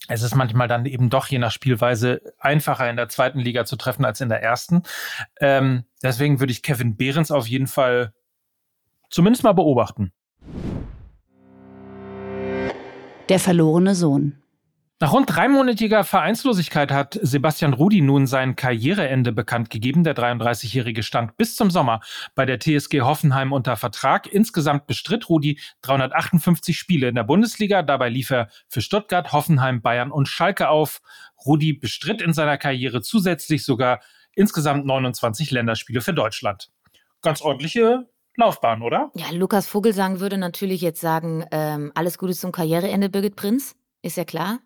Es 0.08 0.21
ist 0.21 0.36
manchmal 0.36 0.67
dann 0.67 0.86
eben 0.86 1.10
doch 1.10 1.28
je 1.28 1.39
nach 1.39 1.52
Spielweise 1.52 2.21
einfacher 2.39 2.89
in 2.89 2.95
der 2.95 3.10
zweiten 3.10 3.39
Liga 3.39 3.65
zu 3.65 3.75
treffen 3.75 4.06
als 4.06 4.21
in 4.21 4.30
der 4.30 4.41
ersten. 4.41 4.84
Ähm, 5.39 5.86
deswegen 6.02 6.39
würde 6.39 6.52
ich 6.52 6.63
Kevin 6.63 6.95
Behrens 6.95 7.32
auf 7.32 7.47
jeden 7.47 7.67
Fall 7.67 8.13
zumindest 9.10 9.43
mal 9.43 9.54
beobachten. 9.54 10.12
Der 13.30 13.39
verlorene 13.39 13.93
Sohn. 13.93 14.41
Nach 15.02 15.14
rund 15.14 15.34
dreimonatiger 15.34 16.04
Vereinslosigkeit 16.04 16.92
hat 16.92 17.18
Sebastian 17.22 17.72
Rudi 17.72 18.02
nun 18.02 18.28
sein 18.28 18.58
Karriereende 18.58 19.32
bekannt 19.32 19.70
gegeben. 19.70 20.04
Der 20.04 20.14
33-Jährige 20.14 21.04
stand 21.04 21.38
bis 21.38 21.56
zum 21.56 21.72
Sommer 21.72 22.02
bei 22.36 22.46
der 22.46 22.60
TSG 22.60 23.00
Hoffenheim 23.00 23.54
unter 23.54 23.78
Vertrag. 23.78 24.28
Insgesamt 24.28 24.88
bestritt 24.88 25.30
Rudi 25.30 25.58
358 25.84 26.78
Spiele 26.78 27.08
in 27.08 27.16
der 27.16 27.24
Bundesliga. 27.24 27.82
Dabei 27.82 28.10
lief 28.10 28.30
er 28.30 28.50
für 28.68 28.82
Stuttgart, 28.82 29.32
Hoffenheim, 29.32 29.82
Bayern 29.82 30.12
und 30.12 30.28
Schalke 30.28 30.68
auf. 30.68 31.00
Rudi 31.46 31.72
bestritt 31.72 32.22
in 32.22 32.34
seiner 32.34 32.58
Karriere 32.58 33.02
zusätzlich 33.02 33.64
sogar 33.64 34.02
insgesamt 34.36 34.86
29 34.86 35.50
Länderspiele 35.52 36.02
für 36.02 36.14
Deutschland. 36.14 36.72
Ganz 37.22 37.42
ordentliche 37.42 38.10
Laufbahn, 38.36 38.82
oder? 38.82 39.12
Ja, 39.16 39.28
Lukas 39.32 39.66
Vogelsang 39.66 40.20
würde 40.20 40.38
natürlich 40.38 40.82
jetzt 40.82 41.00
sagen, 41.00 41.46
ähm, 41.52 41.94
alles 41.96 42.18
Gute 42.18 42.34
zum 42.34 42.52
Karriereende, 42.52 43.10
Birgit 43.10 43.38
Prinz 43.38 43.79
ist 44.02 44.18
ja 44.18 44.24
klar. 44.24 44.60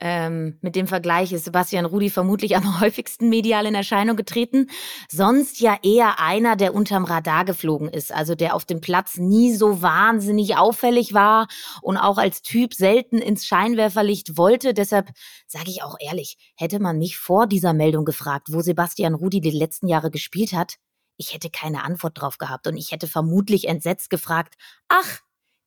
Ähm, 0.00 0.58
mit 0.60 0.76
dem 0.76 0.86
Vergleich 0.86 1.32
ist 1.32 1.44
Sebastian 1.44 1.84
Rudi 1.84 2.10
vermutlich 2.10 2.56
am 2.56 2.80
häufigsten 2.80 3.28
medial 3.28 3.66
in 3.66 3.74
Erscheinung 3.74 4.16
getreten. 4.16 4.68
Sonst 5.08 5.60
ja 5.60 5.76
eher 5.82 6.20
einer, 6.20 6.54
der 6.54 6.74
unterm 6.74 7.04
Radar 7.04 7.44
geflogen 7.44 7.88
ist. 7.88 8.12
Also 8.12 8.36
der 8.36 8.54
auf 8.54 8.64
dem 8.64 8.80
Platz 8.80 9.16
nie 9.16 9.52
so 9.54 9.82
wahnsinnig 9.82 10.56
auffällig 10.56 11.14
war 11.14 11.48
und 11.82 11.96
auch 11.96 12.18
als 12.18 12.42
Typ 12.42 12.74
selten 12.74 13.18
ins 13.18 13.46
Scheinwerferlicht 13.46 14.36
wollte. 14.36 14.74
Deshalb 14.74 15.10
sage 15.48 15.70
ich 15.70 15.82
auch 15.82 15.96
ehrlich, 15.98 16.36
hätte 16.56 16.78
man 16.78 16.98
mich 16.98 17.18
vor 17.18 17.48
dieser 17.48 17.72
Meldung 17.72 18.04
gefragt, 18.04 18.48
wo 18.52 18.60
Sebastian 18.60 19.14
Rudi 19.14 19.40
die 19.40 19.50
letzten 19.50 19.88
Jahre 19.88 20.12
gespielt 20.12 20.52
hat, 20.52 20.76
ich 21.16 21.34
hätte 21.34 21.50
keine 21.50 21.82
Antwort 21.82 22.20
drauf 22.20 22.38
gehabt 22.38 22.68
und 22.68 22.76
ich 22.76 22.92
hätte 22.92 23.08
vermutlich 23.08 23.66
entsetzt 23.66 24.08
gefragt, 24.08 24.54
ach, 24.86 25.18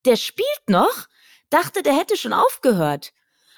der 0.06 0.16
spielt 0.16 0.70
noch? 0.70 1.08
Dachte, 1.52 1.84
der 1.84 1.96
hätte 1.98 2.18
schon 2.18 2.34
aufgehört. 2.34 3.14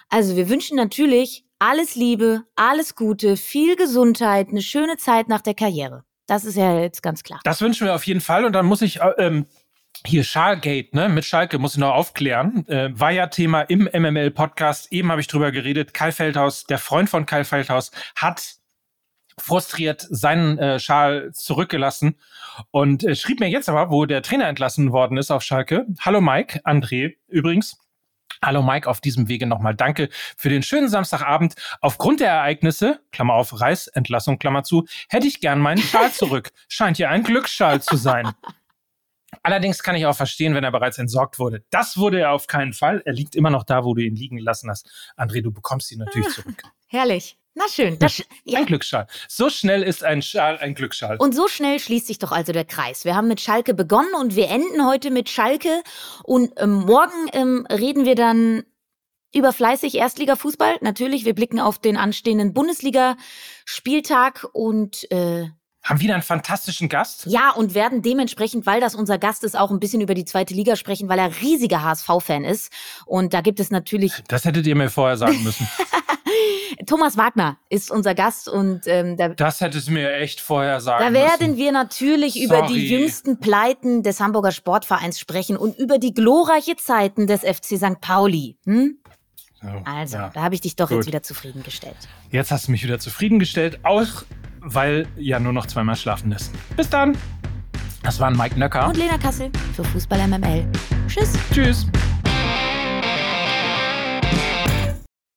Also 0.09 0.35
wir 0.35 0.49
wünschen 0.49 0.75
natürlich 0.75 1.45
alles 1.59 1.95
Liebe, 1.95 2.43
alles 2.55 2.95
Gute, 2.95 3.37
viel 3.37 3.75
Gesundheit, 3.75 4.49
eine 4.49 4.61
schöne 4.61 4.97
Zeit 4.97 5.29
nach 5.29 5.41
der 5.41 5.53
Karriere. 5.53 6.03
Das 6.27 6.45
ist 6.45 6.55
ja 6.55 6.79
jetzt 6.79 7.01
ganz 7.01 7.23
klar. 7.23 7.39
Das 7.43 7.61
wünschen 7.61 7.85
wir 7.85 7.95
auf 7.95 8.05
jeden 8.05 8.21
Fall. 8.21 8.45
Und 8.45 8.53
dann 8.53 8.65
muss 8.65 8.81
ich 8.81 9.01
äh, 9.01 9.11
ähm, 9.17 9.45
hier 10.05 10.23
Schalgate, 10.23 10.89
ne, 10.95 11.09
mit 11.09 11.25
Schalke 11.25 11.59
muss 11.59 11.73
ich 11.73 11.79
noch 11.79 11.93
aufklären, 11.93 12.67
äh, 12.67 12.89
war 12.91 13.11
ja 13.11 13.27
Thema 13.27 13.61
im 13.61 13.89
MML-Podcast. 13.91 14.91
Eben 14.91 15.11
habe 15.11 15.21
ich 15.21 15.27
drüber 15.27 15.51
geredet. 15.51 15.93
Kai 15.93 16.11
Feldhaus, 16.11 16.65
der 16.65 16.79
Freund 16.79 17.09
von 17.09 17.25
Kai 17.25 17.43
Feldhaus, 17.43 17.91
hat 18.15 18.55
frustriert 19.39 20.05
seinen 20.09 20.57
äh, 20.59 20.79
Schal 20.79 21.31
zurückgelassen 21.33 22.19
und 22.71 23.03
äh, 23.03 23.15
schrieb 23.15 23.39
mir 23.39 23.49
jetzt 23.49 23.67
aber, 23.67 23.89
wo 23.89 24.05
der 24.05 24.21
Trainer 24.21 24.47
entlassen 24.47 24.91
worden 24.91 25.17
ist 25.17 25.31
auf 25.31 25.41
Schalke. 25.43 25.85
Hallo 26.01 26.21
Mike, 26.21 26.61
André 26.65 27.15
übrigens. 27.27 27.82
Hallo 28.41 28.61
Mike, 28.61 28.89
auf 28.89 29.01
diesem 29.01 29.27
Wege 29.27 29.45
nochmal 29.45 29.75
danke 29.75 30.09
für 30.37 30.49
den 30.49 30.63
schönen 30.63 30.89
Samstagabend. 30.89 31.55
Aufgrund 31.81 32.19
der 32.19 32.29
Ereignisse, 32.29 32.99
Klammer 33.11 33.33
auf, 33.33 33.59
Reißentlassung, 33.59 34.39
Klammer 34.39 34.63
zu, 34.63 34.85
hätte 35.09 35.27
ich 35.27 35.39
gern 35.41 35.59
meinen 35.59 35.81
Schal 35.81 36.11
zurück. 36.11 36.51
Scheint 36.67 36.97
ja 36.97 37.09
ein 37.09 37.23
Glücksschal 37.23 37.81
zu 37.81 37.95
sein. 37.95 38.31
Allerdings 39.41 39.81
kann 39.83 39.95
ich 39.95 40.05
auch 40.05 40.15
verstehen, 40.15 40.53
wenn 40.55 40.63
er 40.63 40.71
bereits 40.71 40.97
entsorgt 40.97 41.39
wurde. 41.39 41.63
Das 41.69 41.97
wurde 41.97 42.19
er 42.19 42.31
auf 42.31 42.47
keinen 42.47 42.73
Fall. 42.73 43.01
Er 43.05 43.13
liegt 43.13 43.35
immer 43.35 43.49
noch 43.49 43.63
da, 43.63 43.83
wo 43.83 43.93
du 43.93 44.01
ihn 44.01 44.15
liegen 44.15 44.37
lassen 44.37 44.69
hast. 44.69 44.89
André, 45.17 45.41
du 45.41 45.51
bekommst 45.51 45.91
ihn 45.91 45.99
natürlich 45.99 46.29
zurück. 46.33 46.63
Herrlich. 46.87 47.37
Na 47.55 47.65
schön. 47.69 47.99
Das, 47.99 48.23
ja. 48.43 48.59
Ein 48.59 48.65
Glücksschal. 48.65 49.07
So 49.27 49.49
schnell 49.49 49.83
ist 49.83 50.03
ein 50.03 50.21
Schal 50.21 50.57
ein 50.57 50.73
Glücksschal. 50.73 51.17
Und 51.17 51.35
so 51.35 51.47
schnell 51.47 51.79
schließt 51.79 52.07
sich 52.07 52.19
doch 52.19 52.31
also 52.31 52.51
der 52.51 52.65
Kreis. 52.65 53.05
Wir 53.05 53.15
haben 53.15 53.27
mit 53.27 53.41
Schalke 53.41 53.73
begonnen 53.73 54.13
und 54.19 54.35
wir 54.35 54.49
enden 54.49 54.85
heute 54.87 55.11
mit 55.11 55.29
Schalke. 55.29 55.83
Und 56.23 56.51
ähm, 56.57 56.73
morgen 56.85 57.29
ähm, 57.33 57.67
reden 57.69 58.05
wir 58.05 58.15
dann 58.15 58.63
über 59.35 59.53
fleißig 59.53 59.95
Erstliga-Fußball. 59.95 60.77
Natürlich, 60.81 61.25
wir 61.25 61.33
blicken 61.33 61.59
auf 61.59 61.79
den 61.79 61.97
anstehenden 61.97 62.53
Bundesliga-Spieltag 62.53 64.47
und 64.53 65.11
äh, 65.11 65.47
haben 65.83 65.99
wieder 65.99 66.13
einen 66.13 66.23
fantastischen 66.23 66.87
Gast. 66.87 67.25
Ja, 67.25 67.51
und 67.51 67.73
werden 67.73 68.01
dementsprechend, 68.01 68.65
weil 68.65 68.79
das 68.79 68.95
unser 68.95 69.17
Gast 69.17 69.43
ist, 69.43 69.57
auch 69.57 69.69
ein 69.69 69.79
bisschen 69.79 70.01
über 70.01 70.13
die 70.13 70.23
zweite 70.23 70.53
Liga 70.53 70.75
sprechen, 70.75 71.09
weil 71.09 71.19
er 71.19 71.41
riesiger 71.41 71.83
HSV-Fan 71.83 72.45
ist. 72.45 72.71
Und 73.05 73.33
da 73.33 73.41
gibt 73.41 73.59
es 73.59 73.69
natürlich. 73.69 74.13
Das 74.27 74.45
hättet 74.45 74.65
ihr 74.65 74.75
mir 74.75 74.89
vorher 74.89 75.17
sagen 75.17 75.43
müssen. 75.43 75.67
Thomas 76.85 77.17
Wagner 77.17 77.57
ist 77.69 77.91
unser 77.91 78.15
Gast 78.15 78.47
und 78.49 78.81
ähm, 78.87 79.17
da, 79.17 79.29
das 79.29 79.61
hättest 79.61 79.87
du 79.87 79.91
mir 79.91 80.13
echt 80.15 80.41
vorher 80.41 80.81
sagen. 80.81 81.05
Da 81.05 81.13
werden 81.13 81.51
müssen. 81.51 81.57
wir 81.57 81.71
natürlich 81.71 82.33
Sorry. 82.33 82.45
über 82.45 82.67
die 82.67 82.87
jüngsten 82.87 83.39
Pleiten 83.39 84.03
des 84.03 84.19
Hamburger 84.19 84.51
Sportvereins 84.51 85.19
sprechen 85.19 85.57
und 85.57 85.77
über 85.77 85.97
die 85.97 86.13
glorreiche 86.13 86.75
Zeiten 86.75 87.27
des 87.27 87.41
FC 87.41 87.77
St. 87.77 88.01
Pauli. 88.01 88.57
Hm? 88.65 88.97
So, 89.61 89.67
also, 89.85 90.17
ja. 90.17 90.31
da 90.33 90.41
habe 90.41 90.55
ich 90.55 90.61
dich 90.61 90.75
doch 90.75 90.89
Gut. 90.89 90.97
jetzt 90.97 91.07
wieder 91.07 91.23
zufriedengestellt. 91.23 91.95
Jetzt 92.31 92.51
hast 92.51 92.67
du 92.67 92.71
mich 92.71 92.83
wieder 92.83 92.99
zufriedengestellt, 92.99 93.79
auch 93.83 94.23
weil 94.59 95.07
ja 95.15 95.39
nur 95.39 95.53
noch 95.53 95.65
zweimal 95.67 95.95
schlafen 95.95 96.31
ist. 96.31 96.51
Bis 96.75 96.89
dann. 96.89 97.17
Das 98.03 98.19
waren 98.19 98.35
Mike 98.35 98.59
Nöcker 98.59 98.87
und 98.87 98.97
Lena 98.97 99.17
Kassel 99.17 99.49
für 99.75 99.83
Fußball 99.85 100.27
MML. 100.27 100.65
Tschüss. 101.07 101.33
Tschüss. 101.53 101.87